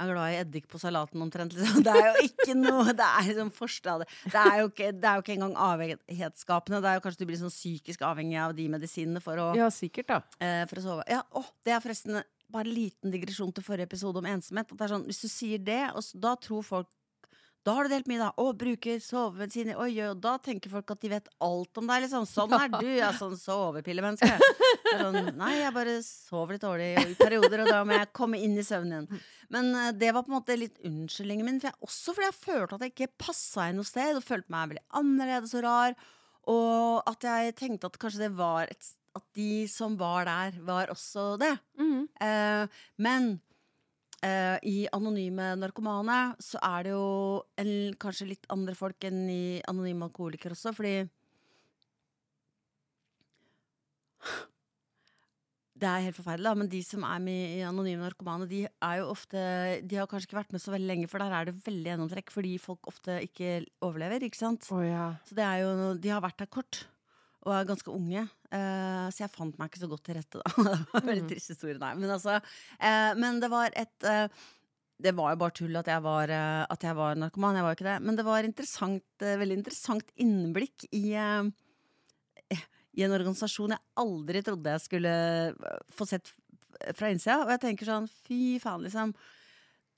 [0.00, 1.52] er glad i eddik på salaten omtrent.
[1.52, 1.82] Liksom.
[1.86, 4.04] Det er jo ikke noe Det er liksom forstad.
[4.24, 6.80] Det er jo ikke, det er jo ikke engang avhengighetsskapende.
[6.80, 9.68] Det er jo kanskje du blir sånn psykisk avhengig av de medisinene for å, Ja,
[9.74, 10.20] sikkert, da.
[10.40, 11.04] eh, for å sove.
[11.10, 14.72] Ja, å, det er forresten bare en liten digresjon til forrige episode om ensomhet.
[14.90, 15.82] Sånn, hvis du sier det,
[16.18, 16.88] da tror folk
[17.66, 19.76] da har du delt middag, og bruker sovemedisiner.
[19.76, 22.24] Oi, oi, og da tenker folk at de vet alt om deg, liksom.
[22.28, 24.30] Sånn er du, ja, sånn sovepillemenneske.
[24.90, 28.56] Sånn, nei, jeg bare sover litt dårlig i perioder, og da må jeg komme inn
[28.56, 29.26] i søvnen igjen.
[29.52, 32.38] Men eh, det var på en måte litt unnskyldningen min, for jeg, også fordi jeg
[32.38, 35.98] følte at jeg ikke passa inn noe sted, og følte meg veldig annerledes og rar.
[36.50, 40.88] Og at jeg tenkte at kanskje det var et, At de som var der, var
[40.92, 41.52] også det.
[41.76, 42.08] Mm.
[42.24, 43.32] Eh, men
[44.26, 47.06] eh, i Anonyme narkomane så er det jo
[47.60, 50.94] en, kanskje litt andre folk enn i Anonyme alkoholikere også, fordi
[55.80, 58.96] Det er helt forferdelig, da, men de som er med i Anonyme narkomane, de er
[58.98, 59.40] jo ofte
[59.88, 62.32] De har kanskje ikke vært med så veldig lenge, for der er det veldig gjennomtrekk
[62.34, 64.68] fordi folk ofte ikke overlever, ikke sant?
[64.74, 65.14] Oh, ja.
[65.24, 66.82] Så det er jo, de har vært der kort
[67.46, 68.22] og er ganske unge.
[68.52, 70.52] Uh, så jeg fant meg ikke så godt til rette, da.
[70.64, 71.30] det var en veldig Mhm.
[71.30, 71.94] trist historie, nei.
[71.96, 74.26] Men altså uh, Men det var et uh,
[75.00, 76.28] Det var jo bare tull at jeg var,
[76.68, 77.56] at jeg var narkoman.
[77.56, 77.98] Jeg var jo ikke det.
[78.04, 81.14] Men det var interessant, veldig interessant innblikk i
[82.98, 85.10] i en organisasjon jeg aldri trodde jeg skulle
[85.94, 86.28] få sett
[86.98, 87.36] fra innsida.
[87.46, 89.12] Og jeg tenker sånn, fy faen, liksom.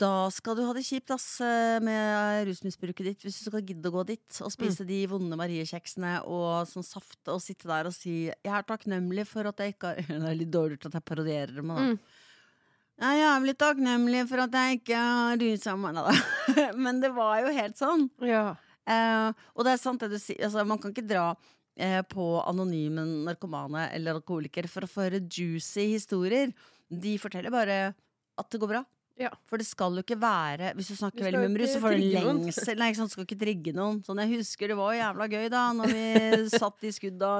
[0.02, 3.90] Da skal du ha det kjipt ass eh, med rusmisbruket ditt hvis du skal gidde
[3.90, 7.94] å gå dit og spise de vonde Mariekjeksene og sånn saft og sitte der og
[7.94, 10.98] si 'Jeg er takknemlig for at jeg ikke har Det er litt dårlig gjort at
[10.98, 11.70] jeg parodierer dem.
[11.70, 11.86] da.
[11.86, 11.98] Mm.
[13.02, 16.00] Jeg er jævlig takknemlig for at jeg ikke har rusa meg.
[16.84, 18.06] Men det var jo helt sånn.
[18.22, 18.44] Ja.
[18.86, 20.42] Eh, og det er sant det du sier.
[20.44, 21.32] Altså, man kan ikke dra
[21.76, 26.52] eh, på anonyme narkomane eller alkoholikere for å få høre juicy historier.
[26.90, 27.78] De forteller bare
[28.38, 28.84] at det går bra.
[29.20, 29.28] Ja.
[29.46, 31.92] For det skal jo ikke være Hvis du snakker veldig mye om rus, så får
[31.94, 32.78] du en lengsel.
[32.80, 33.98] Nei, ikke sant, skal ikke trigge noen.
[34.06, 37.30] Sånn, jeg husker det var jævla gøy da Når vi satt i skudda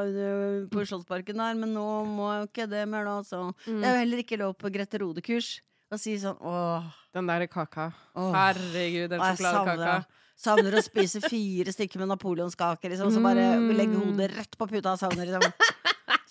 [0.71, 3.17] på Slottsparken der, men nå må jeg jo ikke det mer, da.
[3.27, 3.41] Så.
[3.67, 3.81] Mm.
[3.81, 5.51] Det er jo heller ikke lov på Grete Rode-kurs
[5.93, 7.91] å si sånn åh, Den der kaka.
[8.17, 8.31] åh.
[8.33, 9.97] Herregud, den sjokoladekaka.
[9.97, 10.07] savner,
[10.43, 13.11] savner å spise fire stykker med napoleonskake, liksom.
[13.13, 13.73] Så bare Mm.
[13.77, 15.53] legge hodet rett på puta og savner, liksom.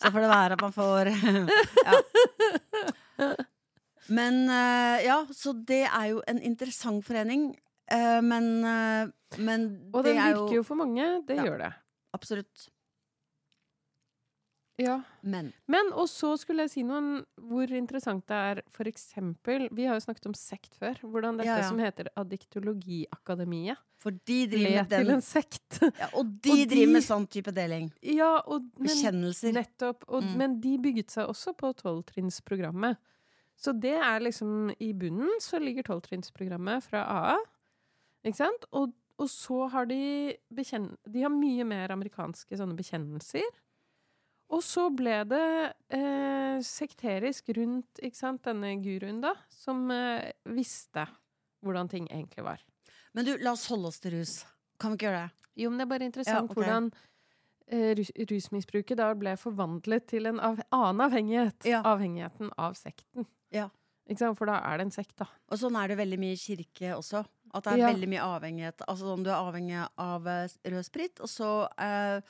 [0.01, 1.11] Så får det være at man får
[1.85, 3.33] ja.
[4.11, 7.49] Men eh, ja, så det er jo en interessant forening.
[7.91, 9.07] eh, men, eh,
[9.39, 11.05] men Og det den er virker jo for mange.
[11.27, 11.43] Det Ja.
[11.47, 11.73] gjør det.
[12.13, 12.67] Absolutt.
[14.81, 15.01] Ja.
[15.21, 15.51] Men.
[15.69, 19.93] Men, og så skulle jeg si noe hvor interessant det er for eksempel Vi har
[19.99, 20.95] jo snakket om sekt før.
[21.03, 21.67] Hvordan dette Ja, ja.
[21.69, 25.77] som heter Addiktologiakademiet For de driver med med til en sekt.
[25.99, 27.91] ja, Og de Og de- med sånn type deling.
[28.01, 29.53] ja, og, men, Bekjennelser.
[29.53, 30.03] nettopp.
[30.07, 30.35] Og, Mm.
[30.37, 32.97] Men de bygget seg også på tolvtrinnsprogrammet.
[33.61, 37.35] Så det er liksom I bunnen så ligger tolvtrinnsprogrammet fra AA.
[38.25, 38.65] Ikke sant?
[38.77, 40.01] Og, og så har de
[40.53, 40.89] bekjenn...
[41.05, 43.45] De har mye mer amerikanske sånne bekjennelser.
[44.51, 45.45] Og så ble det
[45.95, 51.05] eh, sekterisk rundt ikke sant, denne guruen, da, som eh, visste
[51.63, 52.65] hvordan ting egentlig var.
[53.15, 54.41] Men du, la oss holde oss til rus.
[54.81, 55.47] Kan vi ikke gjøre det?
[55.61, 56.57] Jo, men det er bare interessant Ja, okay.
[56.57, 56.89] hvordan
[57.71, 61.65] rus rusmisbruket da ble forvandlet til en av annen avhengighet.
[61.69, 61.81] Ja.
[61.87, 63.25] Avhengigheten av sekten.
[63.51, 63.69] Ja.
[64.35, 65.25] For da er det en sekt, da.
[65.49, 67.23] Og sånn er det veldig mye i kirke også.
[67.53, 67.91] At det er Ja.
[67.93, 68.81] veldig mye avhengighet.
[68.87, 72.21] Altså sånn, Du er avhengig av eh, rød sprit, og så eh,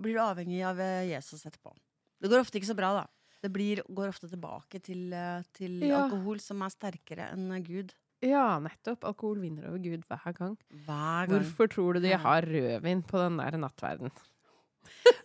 [0.00, 1.72] blir du avhengig av eh, Jesus etterpå.
[2.20, 3.06] Det går ofte ikke så bra, da.
[3.40, 6.04] Det blir, går ofte tilbake til, eh, til Ja.
[6.04, 7.94] alkohol, som er sterkere enn eh, Gud.
[8.24, 9.04] Ja, nettopp.
[9.06, 10.56] Alkohol vinner over Gud hver gang.
[10.86, 11.32] Hver gang.
[11.36, 14.12] Hvorfor tror du de har rødvin på den der nattverden?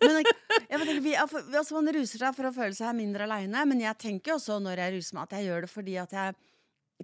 [0.04, 0.34] Men jeg,
[0.70, 4.36] jeg tenker, altså, man ruser seg for å føle seg mindre aleine, men jeg tenker
[4.36, 6.36] også når jeg ruser meg, at jeg gjør det fordi at jeg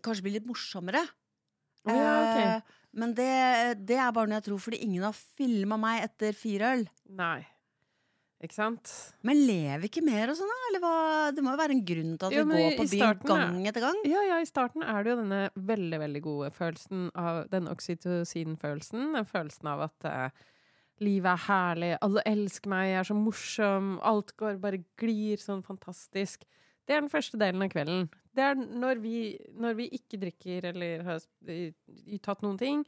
[0.06, 1.04] kanskje blir litt morsommere.
[1.88, 2.42] Oh, ja, ok.
[2.44, 3.32] Eh, men det,
[3.88, 6.86] det er bare når jeg tror, fordi ingen har filma meg etter fire øl.
[7.20, 7.40] Nei.
[8.40, 8.92] Ikke sant?
[9.28, 10.60] Men lever ikke mer og sånn, da?
[10.70, 10.92] Eller hva?
[11.36, 13.84] Det må jo være en grunn til at Jo, vi går på byen gang etter
[13.84, 13.98] gang.
[14.08, 15.40] Ja, ja, i starten er det jo denne
[15.72, 19.10] veldig, veldig gode følelsen av den oksytocin-følelsen.
[19.18, 20.46] Den følelsen av at uh,
[21.04, 25.66] livet er herlig, alle elsker meg, jeg er så morsom, alt går bare glir sånn
[25.66, 26.48] fantastisk.
[26.88, 28.08] Det er den første delen av kvelden.
[28.40, 29.18] Det er når vi,
[29.60, 31.28] når vi ikke drikker eller har
[32.24, 32.88] tatt noen ting,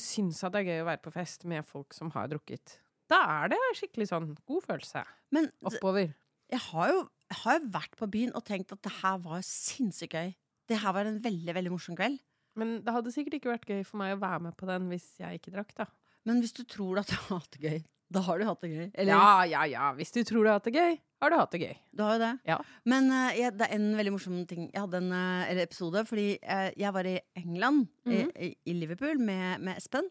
[0.00, 2.78] syns at det er gøy å være på fest med folk som har drukket.
[3.10, 6.14] Da er det skikkelig sånn god følelse Men oppover.
[6.50, 9.40] jeg har jo, jeg har jo vært på byen og tenkt at det her var
[9.46, 10.32] sinnssykt gøy.
[10.66, 12.18] Det her var en veldig, veldig morsom kveld.
[12.56, 15.06] Men det hadde sikkert ikke vært gøy for meg å være med på den hvis
[15.20, 15.86] jeg ikke drakk, da.
[16.26, 18.70] Men hvis du tror at du har hatt det gøy, da har du hatt det
[18.70, 18.86] gøy.
[18.94, 19.92] Eller, Ja, ja, ja.
[19.98, 21.76] Hvis du tror du har hatt det gøy, har du hatt det gøy.
[21.96, 22.32] Du har jo det.
[22.46, 22.56] Ja.
[22.86, 24.66] Men uh, jeg, det er en veldig morsom ting.
[24.72, 28.30] Jeg hadde en uh, episode fordi uh, jeg var i England, Mhm.
[28.38, 30.06] i, i Liverpool, med, med Espen.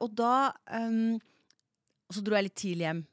[0.00, 1.16] Og da ehm,
[2.06, 3.04] Og så dro jeg litt tidlig hjem.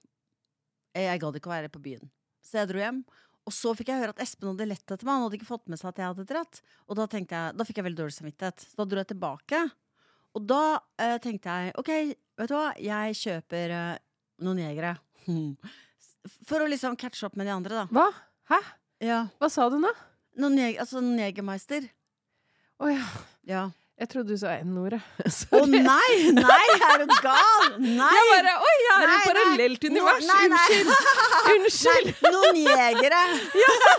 [0.93, 2.09] Eh, Jeg gadd ikke å være på byen.
[2.45, 3.03] Så jeg dro hjem.
[3.43, 5.17] Og så fikk jeg høre at Espen hadde lett etter meg.
[5.17, 6.61] Han hadde ikke fått med seg at jeg hadde dratt.
[6.87, 8.67] Og da, jeg, da fikk jeg veldig dårlig samvittighet.
[8.69, 9.63] Så da dro jeg tilbake.
[10.33, 10.61] Og da
[11.01, 11.91] eh, tenkte jeg OK,
[12.39, 13.97] vet du hva, jeg kjøper eh,
[14.45, 14.95] noen jegere.
[16.47, 17.85] For å liksom catche opp med de andre, da.
[17.91, 18.07] Hva?
[18.53, 18.61] Hæ?
[19.03, 19.19] Ja.
[19.41, 19.91] Hva sa du nå?
[20.39, 21.85] Noen jeg, altså noen Jegermeister.
[22.81, 23.07] Å ja.
[23.49, 23.63] Ja.
[23.99, 24.97] Jeg trodde du sa N-ordet.
[25.53, 26.31] Å oh, nei!
[26.33, 27.75] Nei, er du gal?
[27.99, 28.09] Nei!
[28.17, 28.72] Jeg bare Oi,
[29.03, 29.91] er Nei, et parallelt nei.
[29.91, 30.27] univers!
[30.29, 30.43] Nei.
[30.47, 30.89] Unnskyld!
[31.53, 32.11] Unnskyld!
[32.33, 33.21] Noen jegere.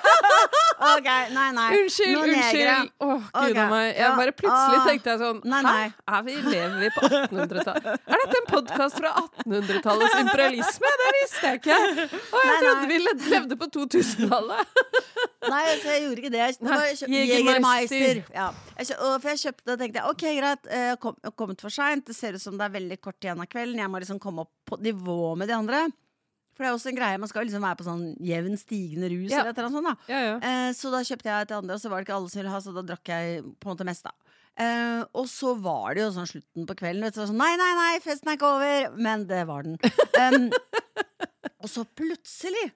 [0.94, 1.68] OK, nei, nei.
[1.78, 2.76] Unnskyld, Noen jegere.
[2.80, 2.92] unnskyld!
[3.04, 3.86] Åh, gud Ok, a meg.
[3.98, 4.88] Jeg bare plutselig ah.
[4.88, 5.62] tenkte jeg sånn Nei.
[5.68, 5.82] Hæ?
[6.14, 7.88] Er vi, lever vi på 1800-tallet?
[8.08, 10.94] Er dette en podkast fra 1800-tallets imperialisme?
[11.04, 11.80] Det visste jeg ikke!
[12.14, 14.82] Å, jeg trodde vi levde på 2000-tallet.
[15.52, 16.42] Nei, altså, jeg gjorde ikke det.
[16.44, 17.10] Jeg.
[17.14, 18.20] Jegermeister.
[18.34, 18.48] Ja.
[18.78, 21.74] Jeg og for jeg kjøpte tenkte jeg, ok, greit, eh, jeg kom, jeg kommet for
[21.74, 22.06] seint.
[22.08, 23.82] Det ser ut som det er veldig kort igjen av kvelden.
[23.82, 25.84] Jeg må liksom komme opp på nivå med de andre.
[26.54, 29.32] For det er også en greie, man skal liksom være på sånn jevn stigende rus
[29.32, 29.40] Ja.
[29.42, 29.88] eller et sånt.
[29.88, 30.34] da Ja, ja.
[30.38, 32.52] Eh, så da kjøpte jeg til andre, og så var det ikke alle som ville
[32.54, 34.12] ha, så da drakk jeg på en måte mest, da.
[34.54, 37.02] Eh, og så var det jo sånn slutten på kvelden.
[37.02, 38.94] Vet du, sånn, nei, nei, nei, festen er ikke over!
[39.02, 39.74] Men det var den.
[40.14, 40.52] Um,
[41.64, 42.70] og så plutselig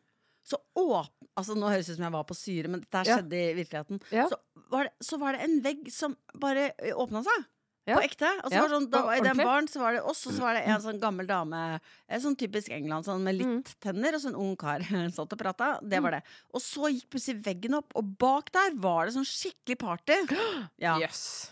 [0.49, 3.39] så åpna Altså, nå høres det ut som jeg var på syre, men dette skjedde
[3.39, 4.01] i virkeligheten.
[4.11, 4.39] Så,
[4.73, 7.45] var det, så var det en vegg som bare åpna seg.
[7.89, 7.97] Ja.
[7.97, 8.29] På ekte.
[8.45, 9.45] Og så var det sånn, da, den ordentlig.
[9.49, 11.61] baren så var det oss, og så var det en sånn gammel dame.
[12.09, 13.75] eh, Sånn typisk England, sånn med litt Mm.
[13.81, 14.81] tenner, og så en ung kar
[15.17, 15.69] satt og prata.
[15.83, 16.23] Det var det.
[16.53, 20.19] Og så gikk plutselig veggen opp, og bak der var det sånn skikkelig party.
[20.79, 21.51] Ja, Yes.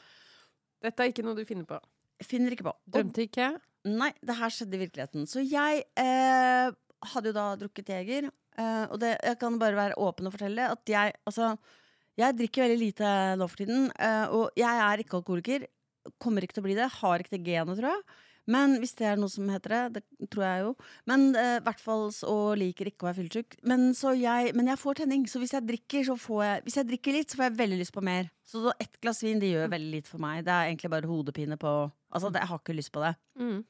[0.82, 1.80] Dette er ikke noe du finner på.
[2.22, 2.74] Finner ikke på.
[2.88, 3.48] Drømte ikke?
[3.86, 5.26] nei, det her skjedde i virkeligheten.
[5.30, 6.70] Så jeg eh,
[7.12, 10.68] hadde jo da drukket Jeger, eh, og det, jeg kan bare være åpen og fortelle
[10.72, 11.56] at jeg altså
[12.18, 15.66] jeg drikker veldig lite nå for tiden, eh, og jeg er ikke alkoholiker.
[16.22, 16.88] Kommer ikke til å bli det.
[17.00, 18.02] Har ikke det genet, tror jeg.
[18.48, 19.80] Men hvis det er noe som heter det,
[20.20, 20.68] det tror jeg jo.
[21.10, 23.56] Men eh, hvert fall så liker ikke å være fyllesyk.
[23.66, 26.86] Men, jeg- men jeg får tenning, så hvis jeg drikker så får jeg Hvis jeg
[26.92, 28.30] drikker litt, så får jeg veldig lyst på mer.
[28.46, 30.44] Så så ett glass vin det gjør veldig lite for meg.
[30.46, 31.72] Det er egentlig bare hodepine på
[32.14, 33.16] Altså, det, jeg har ikke lyst på det.
[33.36, 33.64] Mm.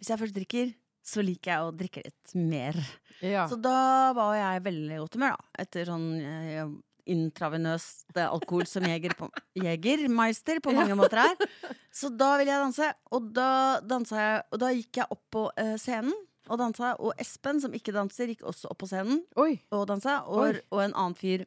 [0.00, 0.74] Hvis jeg først drikker,
[1.06, 2.76] så liker jeg å drikke litt mer.
[3.22, 3.46] Ja.
[3.48, 5.62] Så da var jeg veldig i godt humør, da.
[5.62, 6.66] Etter sånn eh,
[7.10, 9.28] intravenøst alkohol som jeger på,
[9.66, 11.46] Jegermeister på mange måter er.
[11.92, 13.50] Så da ville jeg danse, og da
[13.82, 16.14] dansa jeg Og da gikk jeg opp på eh, scenen
[16.50, 16.94] og dansa.
[16.98, 19.54] Og Espen, som ikke danser, gikk også opp på scenen Oi.
[19.74, 20.20] og dansa.
[20.26, 21.44] Og, og en annen fyr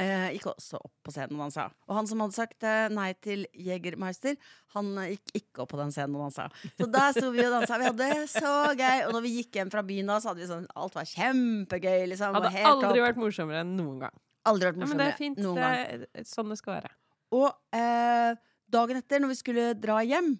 [0.00, 1.66] eh, gikk også opp på scenen og dansa.
[1.88, 4.36] Og han som hadde sagt eh, nei til Jegermeister,
[4.76, 6.48] han eh, gikk ikke opp på den scenen og dansa.
[6.76, 7.80] Så der sto vi og dansa.
[7.80, 9.06] Vi hadde det så gøy.
[9.08, 12.06] Og når vi gikk hjem fra byen da, så hadde vi sånn Alt var kjempegøy.
[12.12, 12.38] Liksom.
[12.38, 13.08] Hadde aldri opp.
[13.08, 14.22] vært morsommere enn noen gang.
[14.50, 15.40] Aldri vært Ja, men det er fint.
[15.40, 16.92] Det er sånn det skal være.
[17.36, 18.36] Og eh,
[18.72, 20.34] dagen etter, når vi skulle dra hjem,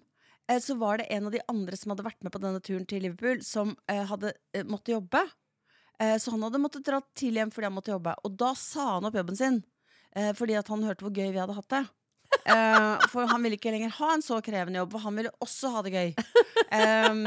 [0.47, 2.87] eh, så var det en av de andre som hadde vært med på denne turen
[2.89, 5.23] til Liverpool, som eh, hadde eh, måttet jobbe.
[5.99, 8.15] Eh, så han hadde måttet dra tidlig hjem fordi han måtte jobbe.
[8.27, 9.61] Og da sa han opp jobben sin,
[10.15, 11.85] eh, fordi at han hørte hvor gøy vi hadde hatt det.
[12.47, 15.71] Eh, for han ville ikke lenger ha en så krevende jobb, for han ville også
[15.75, 16.09] ha det gøy.
[16.67, 17.21] Um,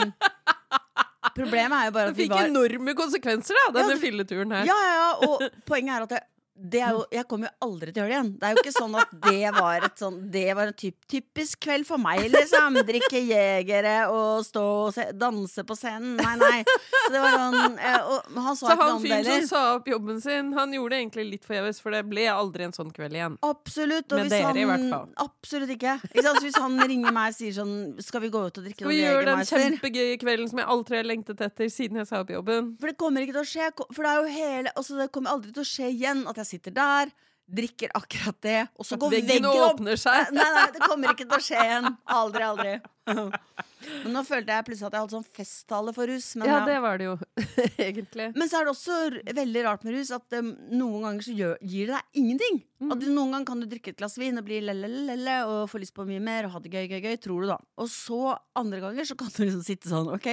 [1.36, 4.52] problemet er jo bare at vi var Det fikk enorme konsekvenser, da, denne Ja, filleturen
[4.54, 4.68] her.
[4.68, 6.26] Ja, ja, ja, og poenget er at er
[6.60, 8.30] jo, jeg kommer jo aldri til å gjøre det igjen.
[8.40, 11.60] Det er jo ikke sånn at det var et sånn Det var en typ, typisk
[11.64, 12.78] kveld for meg, liksom.
[12.90, 16.16] Drikke jegere og stå og se, danse på scenen.
[16.20, 16.58] Nei, nei.
[16.66, 20.20] Så det var sånn eh, Og han Så noe han fyren som sa opp jobben
[20.22, 23.38] sin, han gjorde det egentlig litt forgjeves, for det ble aldri en sånn kveld igjen.
[23.46, 24.06] Absolutt.
[24.10, 25.08] Og Med hvis dere, han, i hvert fall.
[25.24, 25.96] Absolutt ikke.
[26.10, 26.40] ikke sant?
[26.40, 28.92] Så hvis han ringer meg og sier sånn Skal vi gå ut og drikke Skal
[28.92, 32.32] vi gjøre den kjempegøye kvelden som jeg alltid har lengtet etter siden jeg sa opp
[32.34, 32.72] jobben?
[32.80, 33.70] For det kommer ikke til å skje.
[33.94, 36.49] For det er jo hele altså Det kommer aldri til å skje igjen at jeg
[36.50, 37.12] sitter der,
[37.50, 39.72] drikker akkurat det, og så går veggen veggen opp.
[39.80, 40.28] åpner seg.
[40.36, 41.88] Nei, nei, det kommer ikke til å skje igjen.
[42.20, 42.74] Aldri, aldri.
[43.10, 46.28] Men nå følte jeg plutselig at jeg hadde sånn festtale for rus.
[46.38, 47.14] Men, Ja, det var det jo,
[47.88, 48.28] egentlig.
[48.36, 48.98] men så er det også
[49.40, 52.60] veldig rart med rus at um, noen ganger så gjør, gir det deg ingenting.
[52.84, 52.92] Mm.
[52.94, 55.82] At du, noen ganger kan du drikke et glass vin og bli lelle og få
[55.82, 57.58] lyst på mye mer og ha det gøy, gøy, gøy, tror du da.
[57.82, 60.30] Og så andre ganger så kan du liksom sitte sånn Ok,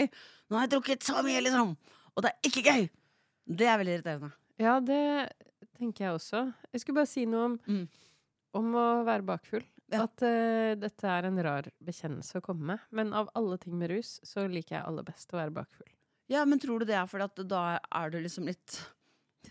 [0.52, 1.74] nå har jeg drukket så mye, liksom.
[2.14, 2.88] Og det er ikke gøy.
[3.58, 4.34] Det er veldig irriterende.
[4.62, 5.02] Ja, det
[5.78, 6.44] tenker jeg også.
[6.74, 7.88] Jeg skulle bare si noe om, Mm.
[8.60, 9.66] om å være bakfull.
[9.88, 10.04] Ja.
[10.04, 12.80] At uh, dette er en rar bekjennelse å komme med.
[12.92, 15.88] Men av alle ting med rus, så liker jeg aller best å være bakfull.
[16.28, 18.82] Ja, men tror du det er fordi at da er du liksom litt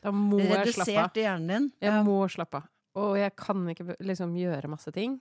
[0.02, 1.70] redusert i hjernen din?
[1.80, 2.66] Jeg må slappe av.
[3.00, 5.16] Og jeg kan ikke liksom gjøre masse ting.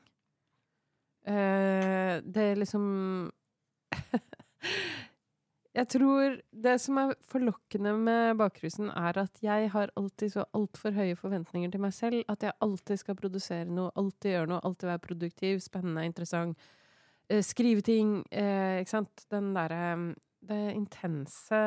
[1.25, 3.31] Uh, det er liksom
[5.75, 10.95] Jeg tror det som er forlokkende med bakrusen, er at jeg har alltid så altfor
[10.95, 12.21] høye forventninger til meg selv.
[12.31, 16.69] At jeg alltid skal produsere noe, alltid gjøre noe, alltid være produktiv, spennende, interessant.
[17.27, 18.21] Eh, skrive ting.
[18.31, 19.27] Eh, ikke sant?
[19.33, 20.13] Den derre
[20.45, 21.59] Det intense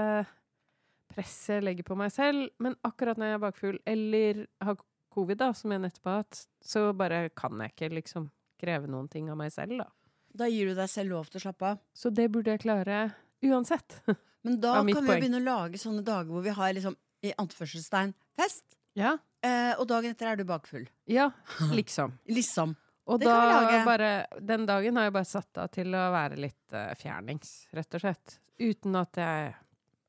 [1.11, 2.49] presset jeg legger på meg selv.
[2.62, 4.79] Men akkurat når jeg er bakfull, eller har
[5.12, 9.09] covid, da, som jeg nettopp har hatt, så bare kan jeg ikke liksom kreve noen
[9.11, 9.90] ting av meg selv, da.
[10.38, 11.81] Da gir du deg selv lov til å slappe av.
[11.92, 13.09] Så det burde jeg klare
[13.44, 14.01] uansett.
[14.46, 15.20] Men da kan vi jo poeng.
[15.20, 16.96] begynne å lage sånne dager hvor vi har liksom
[17.27, 18.64] i anførselstegn fest.
[18.98, 19.16] Ja.
[19.44, 20.87] Eh, og dagen etter er du bakfull.
[21.11, 21.31] Ja,
[21.74, 22.16] liksom.
[22.38, 22.77] Liksom.
[23.09, 26.77] Og Det da bare Den dagen har jeg bare satt av til å være litt
[26.77, 28.37] uh, fjernings, rett og slett.
[28.61, 29.55] Uten at jeg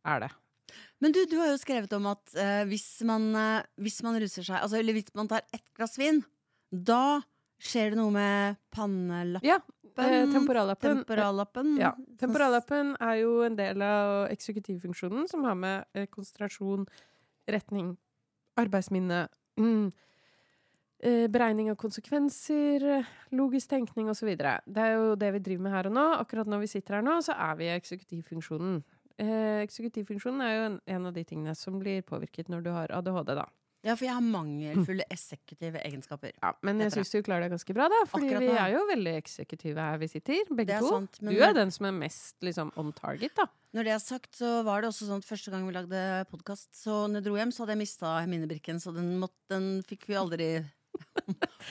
[0.10, 0.30] er det.
[1.00, 4.44] Men du, du har jo skrevet om at uh, hvis, man, uh, hvis man ruser
[4.46, 6.20] seg altså, Eller hvis man tar ett glass vin,
[6.70, 7.22] da
[7.60, 9.48] skjer det noe med pannelappen.
[9.48, 9.60] Ja.
[10.00, 11.02] Eh, temporallappen.
[11.02, 11.72] Temporallappen.
[11.80, 11.94] Ja.
[12.20, 16.86] Temporallappen er jo en del av eksekutivfunksjonen, som har med eh, konsentrasjon,
[17.50, 17.94] retning,
[18.60, 19.24] arbeidsminne
[19.60, 19.92] mm,
[21.04, 22.86] eh, Beregning av konsekvenser,
[23.36, 24.32] logisk tenkning osv.
[24.38, 26.08] Det er jo det vi driver med her og nå.
[26.20, 28.82] Akkurat når vi sitter her nå, så er vi i eksekutivfunksjonen.
[29.20, 32.94] Eh, eksekutivfunksjonen er jo en, en av de tingene som blir påvirket når du har
[32.96, 33.50] ADHD, da.
[33.86, 36.34] Ja, for jeg har mangelfulle eksekutive egenskaper.
[36.44, 38.02] Ja, men jeg syns du klarer deg ganske bra, da.
[38.12, 40.90] Fordi vi er jo veldig eksekutive her vi sitter, begge to.
[40.90, 43.46] sant, men- Du er den som er mest liksom on target, da.
[43.74, 46.68] Når det er sagt, så var det også sånn at første gang vi lagde podkast,
[46.76, 50.08] så når jeg dro hjem, så hadde jeg mista minnebrikken, så den, måtte, den fikk
[50.08, 50.66] vi aldri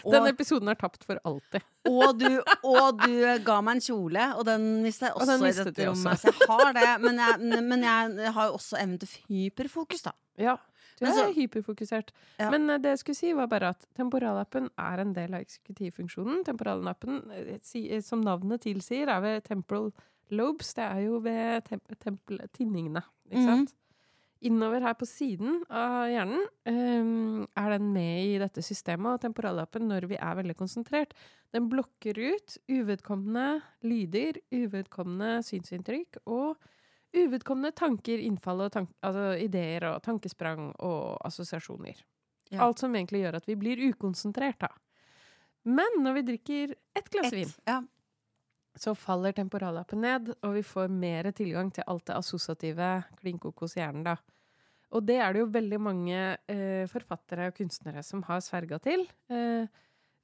[0.08, 1.60] Den episoden er tapt for alltid.
[1.90, 5.48] og, du, og du ga meg en kjole, og den mistet jeg Og også den
[5.48, 6.22] i dette rommet.
[6.22, 10.12] Så jeg har det, men jeg, men jeg har jo også evnen til hyperfokus, da.
[10.38, 10.56] Ja.
[10.98, 12.10] Du er så- hyperfokusert.
[12.38, 12.50] Ja.
[12.50, 16.44] Men eh, det jeg skulle si, var bare at temporalappen er en del av eksekutivfunksjonen.
[16.44, 19.92] Temporallappen, eh, eh, som navnet tilsier, er ved temporal
[20.30, 20.74] lobes.
[20.74, 22.18] Det er jo ved tem
[22.52, 23.46] tinningene, ikke Mhm.
[23.46, 23.74] sant?
[24.40, 29.88] Innover her på siden av hjernen um, er den med i dette systemet, og temporallappen,
[29.88, 31.10] når vi er veldig konsentrert,
[31.52, 36.56] den blokker ut uvedkommende lyder, uvedkommende synsinntrykk og
[37.16, 42.02] uvedkommende tanker, innfall og tank altså ideer og tankesprang og assosiasjoner.
[42.50, 42.62] Ja.
[42.64, 44.68] Alt som egentlig gjør at vi blir ukonsentrert, da.
[45.68, 47.82] Men når vi drikker ett glass vin, Ja.
[48.78, 54.04] så faller temporallappen ned, og vi får mer tilgang til alt det assosiative klinkokos hjernen,
[54.04, 54.16] da.
[54.92, 59.02] Og det er det jo veldig mange eh, forfattere og kunstnere som har sverga til.
[59.28, 59.66] Eh,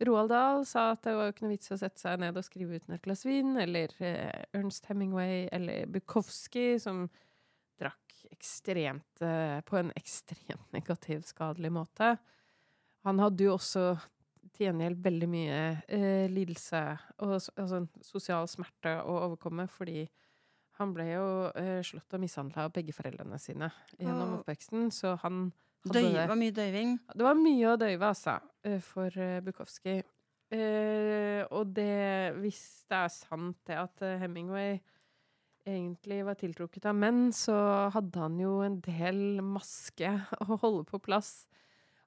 [0.08, 2.46] Roald Dahl sa at det var jo ikke noe vits å sette seg ned og
[2.46, 7.06] skrive uten et glass vin, eller eh, Ernst Hemingway eller Bukowski, som
[7.80, 12.14] drakk ekstremt eh, på en ekstremt negativ, skadelig måte.
[13.04, 13.94] Han hadde jo også
[14.54, 16.82] til gjengjeld veldig mye eh, lidelse
[17.24, 20.04] og altså, sosial smerte å overkomme, fordi
[20.78, 21.26] han ble jo
[21.58, 25.46] eh, slått og mishandla av begge foreldrene sine gjennom oppveksten, så han
[25.84, 26.26] hadde Døy, det.
[26.30, 26.96] var mye døyving.
[27.12, 28.38] Det var mye å døyve, altså,
[28.84, 29.98] for eh, Bukowski.
[30.54, 34.76] Eh, og det, hvis det er sant det at eh, Hemingway
[35.64, 37.56] egentlig var tiltrukket av menn, så
[37.94, 40.10] hadde han jo en del maske
[40.44, 41.46] å holde på plass.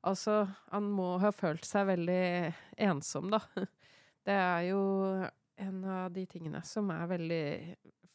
[0.08, 2.24] Altså, han må ha følt seg veldig
[2.88, 3.42] ensom, da.
[4.28, 4.82] Det er jo
[5.64, 7.44] en av de tingene som er veldig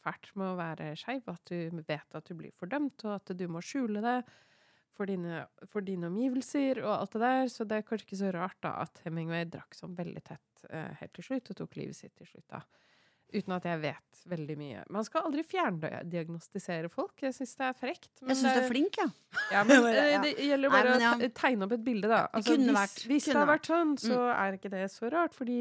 [0.02, 3.46] fælt med å være skeiv, at du vet at du blir fordømt, og at du
[3.50, 4.18] må skjule det.
[4.92, 7.48] For dine, for dine omgivelser og alt det der.
[7.48, 10.92] Så det er kanskje ikke så rart da at Hemingway drakk sånn veldig tett eh,
[11.00, 12.62] helt til slutt, og tok livet sitt til slutt da.
[13.32, 14.80] Uten at jeg vet veldig mye.
[14.92, 17.14] Man skal aldri fjerndiagnostisere folk.
[17.24, 18.10] Jeg syns det er frekt.
[18.20, 19.06] men Jeg syns du er flink, ja.
[19.54, 21.12] Ja, men eh, det gjelder Nei, bare men ja.
[21.16, 22.26] å tegne opp et bilde, da.
[22.28, 24.36] Altså, kunne hvis hvis det har vært sånn, så Mm.
[24.44, 25.32] er ikke det så rart.
[25.38, 25.56] Fordi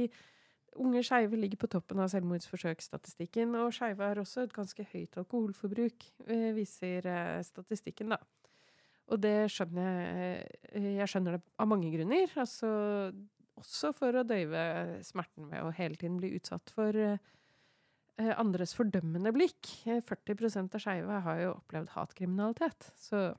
[0.83, 3.55] unge skeive ligger på toppen av selvmordsforsøksstatistikken.
[3.63, 8.19] Og skeive har også et ganske høyt alkoholforbruk, eh, viser eh, statistikken, da.
[9.11, 10.47] Og det skjønner jeg
[10.77, 12.31] eh, Jeg skjønner det av mange grunner.
[12.39, 12.69] Altså,
[13.61, 14.63] også for å døyve
[15.05, 17.19] smerten ved å hele tiden bli utsatt for eh,
[18.21, 19.73] eh, andres fordømmende blikk.
[19.89, 22.91] Eh, 40% av skeive har jo opplevd hatkriminalitet.
[22.99, 23.31] Så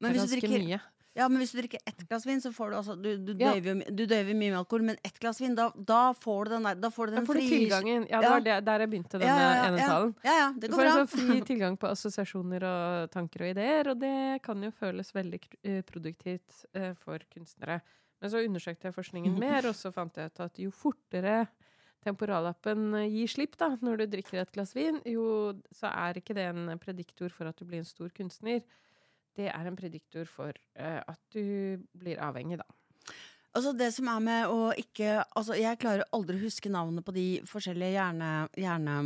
[0.00, 0.80] Men det er hvis du ganske drikker mye.
[1.14, 3.50] Ja, men hvis du drikker ett glass vin, så får du altså Du, du, Ja.
[3.52, 6.74] døyver, jo mye med alkohol, men ett glass vin, da, da får du den der
[6.80, 8.06] Da får du den fri- tilgangen.
[8.08, 9.86] Ja, det var det, der jeg begynte denne Ja, ene ja.
[9.90, 10.14] talen.
[10.24, 10.92] Ja, ja, det Du får bra.
[10.94, 15.12] en sånn fri tilgang på assosiasjoner og tanker og ideer, og det kan jo føles
[15.12, 17.82] veldig eh, produktivt eh, for kunstnere.
[18.22, 21.46] Men så undersøkte jeg forskningen mer, og så fant jeg ut at jo fortere
[22.06, 26.34] temporallappen eh, gir slipp da, når du drikker et glass vin, jo så er ikke
[26.38, 28.62] det en prediktor for at du blir en stor kunstner.
[29.36, 32.66] Det er en prediktor for eh, at du blir avhengig, da.
[33.52, 37.12] Altså det som er med å ikke Altså, jeg klarer aldri å huske navnet på
[37.16, 38.30] de forskjellige hjerne...
[38.56, 38.96] hjerne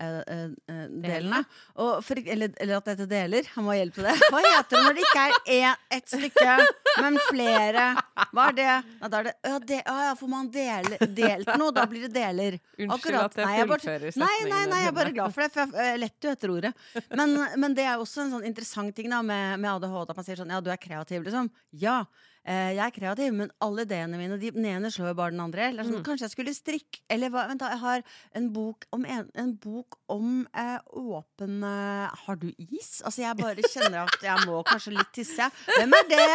[0.00, 1.42] delene.
[1.80, 3.48] Og for, eller, eller at dette deler.
[3.54, 4.14] Han må ha hjelp til det.
[4.32, 5.26] Hva heter det når det ikke
[5.56, 6.56] er ett stykke,
[7.02, 7.86] men flere?
[8.30, 8.68] Hva er det?
[8.70, 12.12] Ja, da er det ja, det, ja, får man dele, delt noe, da blir det
[12.16, 12.58] deler.
[12.78, 13.36] Unnskyld Akkurat.
[13.36, 16.00] at jeg fullfører Nei, nei, nei, jeg er bare glad for det, for jeg eh,
[16.00, 16.72] lette jo etter ordet.
[17.16, 20.26] Men, men det er også en sånn interessant ting da med, med ADHD, at man
[20.26, 21.50] sier sånn ja, du er kreativ, liksom.
[21.82, 22.39] Ja, eh,
[22.76, 25.68] jeg er kreativ, men alle ideene mine, de, den ene slår jo bare den andre.
[25.70, 26.04] Eller sånn, Mm.
[26.06, 28.02] Kanskje jeg skulle strikke Eller hva, vent da, jeg har
[28.38, 33.02] en bok om, en, en bok om eh, åpen eh, Har du is?
[33.04, 35.50] Altså, jeg bare kjenner at jeg må kanskje litt tisse, jeg.
[35.76, 36.28] Hvem er det?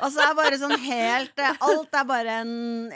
[0.00, 2.54] Altså, det er bare sånn helt eh, Alt er bare en,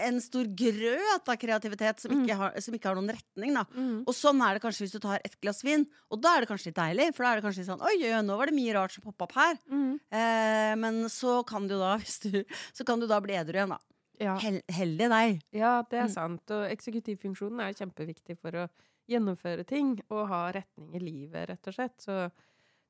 [0.08, 3.64] en stor grøt av kreativitet som ikke har, som ikke har noen retning, da.
[3.76, 4.02] Mm.
[4.08, 5.86] Og sånn er det kanskje hvis du tar et glass vin.
[6.10, 7.94] Og da er det kanskje litt deilig, for da er det kanskje litt sånn oi,
[8.02, 9.58] oi, nå var det mye rart som poppa opp her.
[9.70, 9.92] Mm.
[10.10, 12.32] Eh, men så kan du da, hvis du
[12.72, 13.78] Så kan du da bli edru igjen, da.
[14.18, 14.38] Ja.
[14.40, 15.40] Hel heldig deg.
[15.52, 16.14] Ja, det er Mm.
[16.14, 16.50] sant.
[16.50, 18.68] Og eksekutivfunksjonen er kjempeviktig for å
[19.08, 21.98] gjennomføre ting og ha retning i livet, rett og slett.
[22.00, 22.30] Så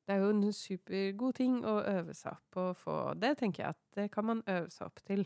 [0.07, 2.95] det er jo en supergod ting å øve seg opp på å få.
[3.19, 5.25] Det tenker jeg at det kan man øve seg opp til.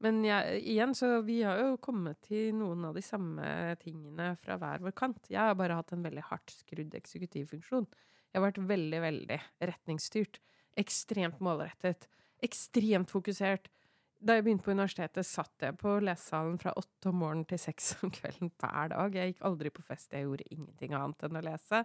[0.00, 4.58] Men jeg, igjen, så vi har jo kommet til noen av de samme tingene fra
[4.58, 5.22] hver vår kant.
[5.30, 7.86] Jeg har bare hatt en veldig hardt skrudd eksekutivfunksjon.
[8.32, 9.38] Jeg har vært veldig, veldig
[9.70, 10.40] retningsstyrt.
[10.76, 12.08] Ekstremt målrettet.
[12.46, 13.70] Ekstremt fokusert.
[14.16, 17.96] Da jeg begynte på universitetet, satt jeg på lesesalen fra åtte om morgenen til seks
[18.00, 19.18] om kvelden hver dag.
[19.18, 20.14] Jeg gikk aldri på fest.
[20.14, 21.82] Jeg gjorde ingenting annet enn å lese.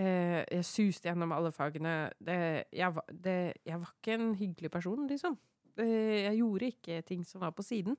[0.00, 1.94] Eh, jeg suste gjennom alle fagene.
[2.16, 2.38] Det,
[2.72, 5.36] jeg, var, det, jeg var ikke en hyggelig person, liksom.
[5.76, 7.98] Eh, jeg gjorde ikke ting som var på siden.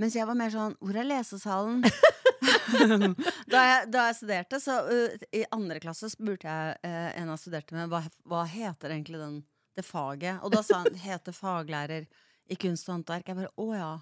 [0.00, 1.82] Mens jeg var mer sånn Hvor er lesesalen?
[3.52, 7.42] da, jeg, da jeg studerte, så uh, i andre klasse spurte jeg uh, en jeg
[7.44, 9.40] studerte med, hva, hva heter egentlig den,
[9.76, 10.40] det faget?
[10.42, 12.06] Og da sa han 'hete faglærer
[12.50, 13.28] i kunst og håndverk.
[13.28, 13.92] Jeg bare å ja.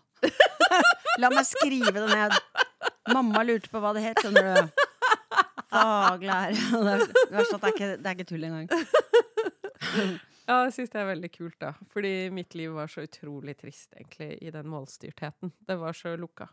[1.18, 2.32] La meg skrive det ned.
[3.12, 4.86] Mamma lurte på hva det het, skjønner du.
[5.70, 6.56] Faglærer.
[6.86, 8.68] Det er, det verste at det er ikke, det er ikke tull engang.
[10.50, 11.68] Ja, jeg syns det er veldig kult, da.
[11.92, 15.52] Fordi mitt liv var så utrolig trist, egentlig, i den målstyrtheten.
[15.68, 16.48] Det var så lukka.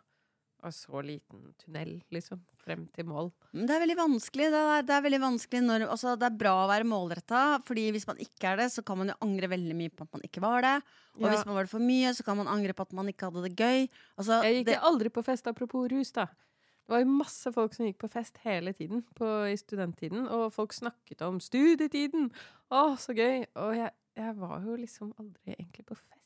[0.66, 3.28] Og så liten tunnel, liksom, frem til mål.
[3.54, 4.48] Det er veldig vanskelig.
[4.52, 7.92] Det er, det er veldig vanskelig når, altså, Det er bra å være målretta, Fordi
[7.94, 10.26] hvis man ikke er det, så kan man jo angre veldig mye på at man
[10.26, 10.74] ikke var det.
[11.18, 11.30] Og Ja.
[11.30, 13.46] hvis man var det for mye, så kan man angre på at man ikke hadde
[13.46, 13.88] det gøy.
[14.18, 16.26] Altså, Jeg gikk det, aldri på fest, apropos rus, da.
[16.26, 20.54] Det var jo masse folk som gikk på fest hele tiden på, i studenttiden, og
[20.54, 22.32] folk snakket om studietiden.
[22.72, 23.46] Å, så gøy!
[23.56, 26.17] Og jeg, jeg var jo liksom aldri egentlig på fest.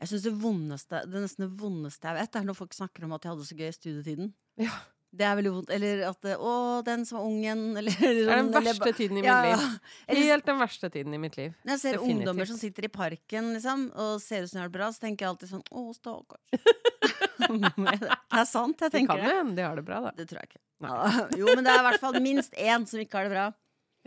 [0.00, 3.12] Jeg synes det vondeste Det nesten det vondeste jeg vet, er når folk snakker om
[3.16, 4.34] at de hadde det så gøy i studietiden.
[4.60, 4.74] Ja.
[5.16, 5.70] Det er veldig vondt.
[5.72, 9.16] Eller at det- 'Å, den som var ungen', eller Det er den eller- verste tiden
[9.16, 9.56] i mitt ja, liv.
[9.56, 9.78] ja.
[10.08, 11.54] Eller, Helt den verste tiden i mitt liv.
[11.64, 12.18] når jeg ser definitivt.
[12.18, 15.00] ungdommer som sitter i parken liksom, og ser ut som de har det bra, så
[15.00, 16.52] tenker jeg alltid sånn 'Å, stakkars'.
[17.46, 19.30] det er sant, jeg Det tenker kan det.
[19.30, 20.10] jo hende de har det bra, da.
[20.16, 20.62] Det tror jeg ikke.
[20.82, 23.46] Ja, jo, men det er i hvert fall minst én som ikke har det bra.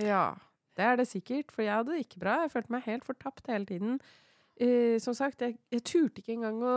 [0.06, 0.36] Ja,
[0.78, 2.42] det er det sikkert, for jeg hadde det ikke bra.
[2.46, 4.00] Jeg følte meg helt fortapt hele tiden.
[4.60, 6.76] Eh, som sagt, jeg, jeg turte ikke engang å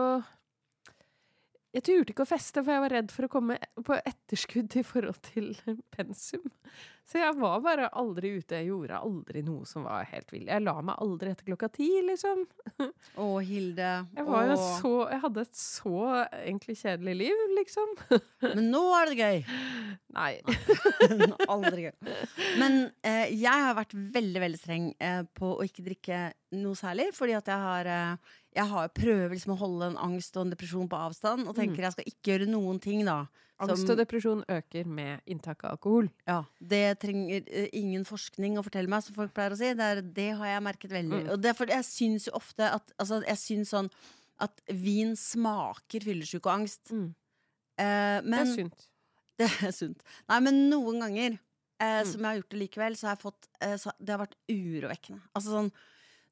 [1.73, 4.83] Jeg turte ikke å feste, for jeg var redd for å komme på etterskudd i
[4.85, 5.55] forhold til
[5.95, 6.45] pensum.
[7.03, 8.61] Så jeg var bare aldri ute.
[8.61, 10.45] Jeg gjorde aldri noe som var helt vill.
[10.47, 12.45] Jeg la meg aldri etter klokka ti, liksom.
[13.23, 13.89] Å, Hilde.
[14.15, 15.97] Jeg, var jo så, jeg hadde et så
[16.39, 17.91] egentlig kjedelig liv, liksom.
[18.55, 19.43] Men nå er det gøy!
[20.13, 20.31] Nei.
[21.53, 22.15] Aldri gøy.
[22.61, 26.23] Men eh, jeg har vært veldig veldig streng eh, på å ikke drikke
[26.61, 27.09] noe særlig.
[27.17, 30.53] Fordi at jeg har eh, Jeg har prøver liksom å holde en angst og en
[30.53, 31.47] depresjon på avstand.
[31.49, 33.23] Og tenker jeg skal ikke gjøre noen ting, da.
[33.63, 36.09] Angst og depresjon øker med inntak av alkohol.
[36.27, 39.69] Ja, Det trenger uh, ingen forskning å fortelle meg, som folk pleier å si.
[39.77, 41.21] Det, er, det har jeg merket veldig.
[41.25, 41.31] Mm.
[41.35, 43.89] Og det er jeg syns jo ofte at Altså, jeg syns sånn
[44.43, 46.91] at vin smaker fyllesyke og angst.
[46.91, 47.07] Mm.
[47.79, 48.85] Eh, Det er sunt.
[49.39, 50.03] Det er sunt.
[50.29, 51.39] Nei, men noen ganger uh,
[51.83, 52.05] Mm.
[52.07, 53.47] som jeg har gjort det likevel, så har jeg fått
[53.81, 55.19] så Det har vært urovekkende.
[55.35, 55.71] Altså sånn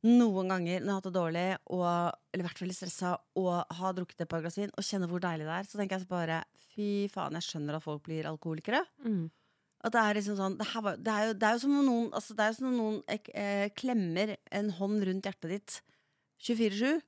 [0.04, 1.45] noen ganger når jeg har hatt det dårlig,
[1.76, 5.22] og, eller vært veldig stressa, og har drukket et par glass vin, og kjenner hvor
[5.22, 6.39] deilig det er, så tenker jeg så bare
[6.72, 8.82] fy faen, jeg skjønner at folk blir alkoholikere.
[9.06, 9.30] Mm.
[9.84, 11.78] At det er liksom sånn Det, her var, det, er, jo, det er jo som
[11.80, 15.26] om noen, altså det er jo som om noen eh, eh, klemmer en hånd rundt
[15.26, 15.78] hjertet ditt
[16.45, 16.99] 24-7,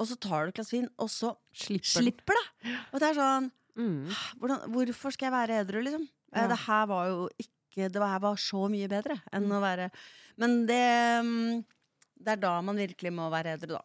[0.00, 2.74] og så tar du et glass vin, og så Slipper slipper det!
[2.92, 4.10] Og det er sånn Mm.
[4.42, 6.02] hvordan, Hvorfor skal jeg være edru, liksom?
[6.34, 6.48] Eh, Ja.
[6.50, 9.52] Det her var jo ikke Det her var så mye bedre enn Mm.
[9.56, 9.90] å være
[10.36, 11.64] Men det mm,
[12.20, 13.82] Det er da man virkelig må være edru, da.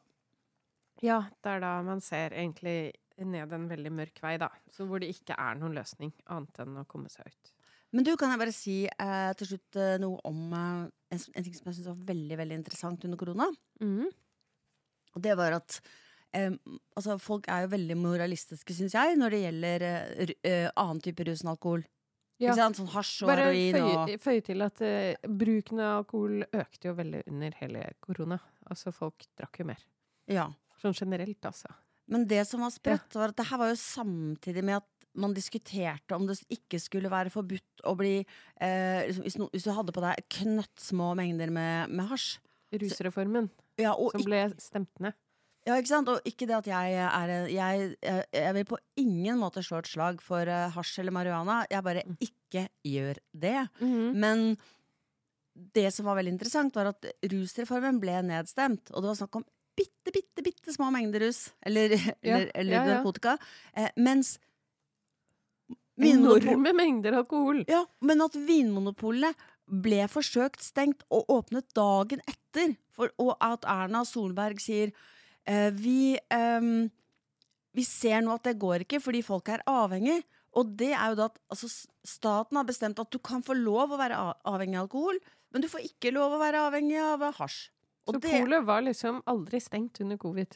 [1.03, 4.49] Ja, det er da man ser egentlig ned en veldig mørk vei, da.
[4.71, 7.51] Så hvor det ikke er noen løsning annet enn å komme seg ut.
[7.95, 11.45] Men du, kan jeg bare si eh, til slutt eh, noe om eh, en, en
[11.45, 13.47] ting som jeg syns var veldig veldig interessant under korona.
[13.79, 14.09] Mm.
[15.15, 15.77] Og det var at
[16.35, 16.51] eh,
[16.97, 21.45] altså folk er jo veldig moralistiske, syns jeg, når det gjelder eh, annen type rus
[21.45, 21.85] enn alkohol.
[22.35, 22.49] Ja.
[22.51, 22.79] Ikke sant?
[22.81, 26.89] Sånn hasj og Bare heroin og føye, føye til at uh, bruken av alkohol økte
[26.89, 28.39] jo veldig under hele korona.
[28.67, 29.85] Altså, folk drakk jo mer.
[30.31, 30.49] Ja.
[30.81, 31.71] Sånn generelt, altså.
[32.11, 35.33] Men det som var sprøtt, var at det her var jo samtidig med at man
[35.33, 39.71] diskuterte om det ikke skulle være forbudt å bli eh, liksom, hvis, no, hvis du
[39.73, 42.35] hadde på deg knøttsmå mengder med, med hasj.
[42.75, 43.47] Rusreformen,
[43.79, 45.15] Ja, som ble stemt ned.
[45.65, 46.09] Ja, ikke sant?
[46.13, 50.21] Og ikke det at jeg er jeg, jeg, vil på ingen måte slå et slag
[50.21, 51.63] for eh, hasj eller marihuana.
[51.71, 52.17] Jeg bare Mm.
[52.21, 53.69] ikke gjør det.
[53.81, 54.15] Mhm.
[54.21, 54.57] Men
[55.75, 58.91] det som var veldig interessant, var at rusreformen ble nedstemt.
[58.93, 59.45] Og det var snakk om
[59.75, 61.49] bitte, bitte, bitte små mengder rus.
[61.65, 61.89] Eller,
[62.23, 62.97] eller, eller ja, ja.
[62.97, 63.37] narkotika.
[63.75, 64.37] Eh, mens
[65.97, 67.61] Enorme mengder alkohol!
[67.71, 69.31] Ja, men at vinmonopolene
[69.65, 72.75] ble forsøkt stengt og åpnet dagen etter.
[72.91, 74.91] For, og at Erna Solberg sier
[75.77, 76.89] vi, um,
[77.75, 80.23] vi ser nå at det går ikke fordi folk er avhengig.
[80.55, 81.67] Og det er jo da at altså,
[82.07, 84.15] staten har bestemt at du kan få lov å være
[84.47, 85.17] avhengig av alkohol,
[85.51, 87.69] men du får ikke lov å være avhengig av hasj.
[88.07, 90.55] Og Så det, polet var liksom aldri stengt under covid.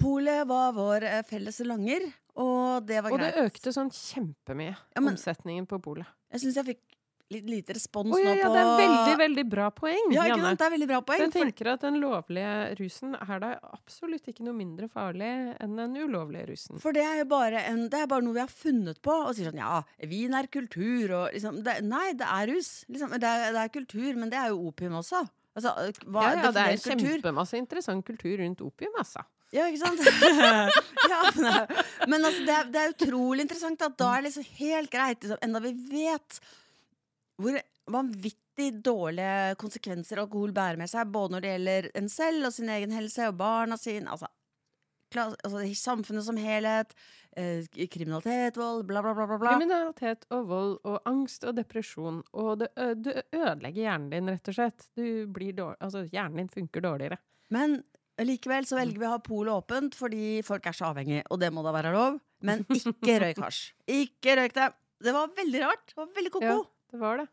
[0.00, 3.36] polet var vår eh, felles langer, og det var greit.
[3.36, 6.06] Og det økte sånn kjempemye, Ja, men- omsetningen på polet.
[6.32, 6.93] Jeg syns jeg fikk
[7.34, 10.54] litt lite respons oh, ja, nå på det er veldig, veldig bra poeng, Ja, Janne.
[10.58, 11.22] Det er veldig bra poeng.
[11.24, 15.30] Jeg tenker at den lovlige rusen er da absolutt ikke noe mindre farlig
[15.62, 16.80] enn den ulovlige rusen.
[16.82, 19.34] For det er jo bare, en, det er bare noe vi har funnet på, og
[19.36, 22.72] sier sånn ja, vin er kultur, og liksom det, Nei, det er rus.
[22.88, 25.24] Liksom, det, er, det er kultur, men det er jo opium også.
[25.54, 25.70] Altså,
[26.10, 29.22] hva Ja, ja, det er kjempemasse interessant kultur rundt opium, altså.
[29.54, 30.00] Ja, ikke sant?
[31.12, 31.46] ja, men,
[32.10, 35.20] men altså, det, er, det er utrolig interessant at da er det liksom helt greit,
[35.22, 36.40] liksom, enda vi vet
[37.40, 37.58] hvor
[37.90, 42.70] vanvittig dårlige konsekvenser alkohol bærer med seg, både når det gjelder en selv og sin
[42.72, 44.30] egen helse, og barna sine, altså,
[45.14, 46.94] altså samfunnet som helhet,
[47.36, 49.40] eh, kriminalitet, vold, bla, bla, bla, bla.
[49.42, 49.56] bla.
[49.58, 52.22] Kriminalitet og vold og angst og depresjon.
[52.32, 52.70] Og det,
[53.02, 54.86] det ødelegger hjernen din, rett og slett.
[54.96, 57.20] Du blir dårlig, altså, hjernen din funker dårligere.
[57.54, 57.82] Men
[58.22, 61.50] likevel så velger vi å ha polet åpent fordi folk er så avhengige, og det
[61.52, 62.22] må da være lov.
[62.44, 63.60] Men ikke røyk hasj.
[63.90, 64.70] Ikke røyk det!
[65.04, 65.90] Det var veldig rart.
[65.90, 66.54] Det var veldig ko-ko.
[66.62, 66.73] Ja.
[66.94, 67.26] Det var det.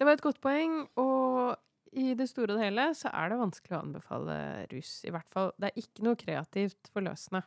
[0.00, 1.58] Det var et godt poeng, og
[1.92, 4.36] i det store og hele så er det vanskelig å anbefale
[4.72, 4.94] rus.
[5.04, 5.52] I hvert fall.
[5.60, 7.44] Det er ikke noe kreativt forløsende.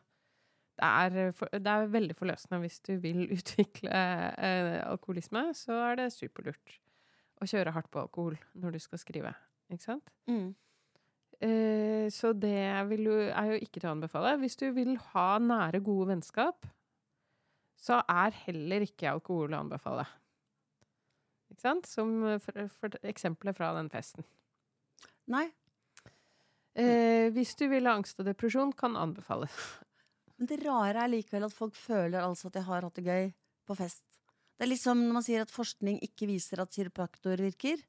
[0.77, 3.89] Det er, for, det er veldig forløsende hvis du vil utvikle
[4.37, 6.77] eh, alkoholisme, så er det superlurt
[7.41, 9.33] å kjøre hardt på alkohol når du skal skrive.
[9.73, 10.13] Ikke sant?
[10.29, 10.53] Mm.
[11.41, 14.37] Eh, så det jo, er jo ikke til å anbefale.
[14.45, 16.69] Hvis du vil ha nære, gode vennskap,
[17.81, 20.05] så er heller ikke alkohol å anbefale.
[21.57, 21.87] Ikke sant?
[21.89, 24.25] Som eh, for, for eksempelet fra den festen.
[25.33, 25.47] Nei.
[26.77, 29.55] Eh, hvis du vil ha angst og depresjon, kan anbefales.
[30.37, 33.31] Men det rare er likevel at folk føler altså at de har hatt det gøy
[33.65, 34.03] på fest.
[34.57, 37.81] Det er liksom når man sier at forskning ikke viser at kiropraktor virker.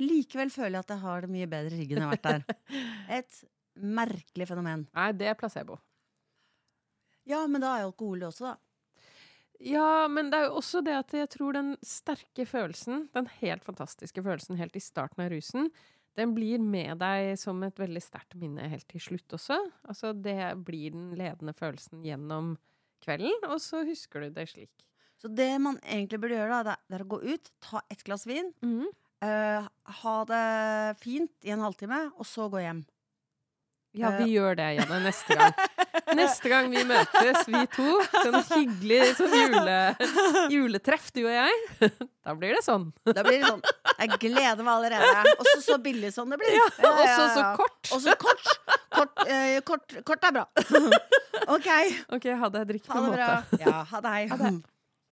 [0.00, 2.28] Likevel føler jeg at jeg har det mye bedre i ryggen enn jeg har vært
[2.48, 2.80] der.
[3.20, 3.42] Et
[4.00, 4.88] merkelig fenomen.
[4.96, 5.76] Nei, det er placebo.
[7.28, 8.56] Ja, men da er alkohol det også, da.
[9.62, 13.62] Ja, men det er jo også det at jeg tror den sterke følelsen, den helt
[13.62, 15.68] fantastiske følelsen helt i starten av rusen,
[16.18, 19.56] den blir med deg som et veldig sterkt minne helt til slutt også.
[19.88, 22.56] Altså, det blir den ledende følelsen gjennom
[23.04, 24.84] kvelden, og så husker du det slik.
[25.22, 28.26] Så det man egentlig burde gjøre, da, det er- å gå ut, ta et glass
[28.26, 28.86] vin, mm.
[29.24, 29.68] uh,
[30.02, 32.82] ha det fint i en halvtime, og så gå hjem.
[33.94, 34.22] Ja, Eh.
[34.24, 35.52] vi gjør det, Janne, neste gang.
[36.16, 39.76] Neste gang vi møtes, vi to, sånn hyggelig sånn jule,
[40.52, 41.60] juletreff, du og jeg,
[42.26, 42.88] da blir det sånn.
[43.06, 43.62] Da blir det sånn.
[44.00, 45.34] Jeg gleder meg allerede.
[45.38, 46.52] Og så så billig som det blir.
[46.56, 47.92] Ja, Ja, ja, så så kort.
[47.96, 48.52] Også kort.
[48.92, 49.96] Kort, eh, kort.
[50.08, 50.44] Kort er bra.
[51.56, 51.68] OK.
[52.16, 52.64] Ok, ha det.
[52.72, 53.28] Drikk Ha en det bra.
[53.40, 53.60] måte.
[53.64, 54.16] Ja, ha det.
[54.32, 54.52] Ha det.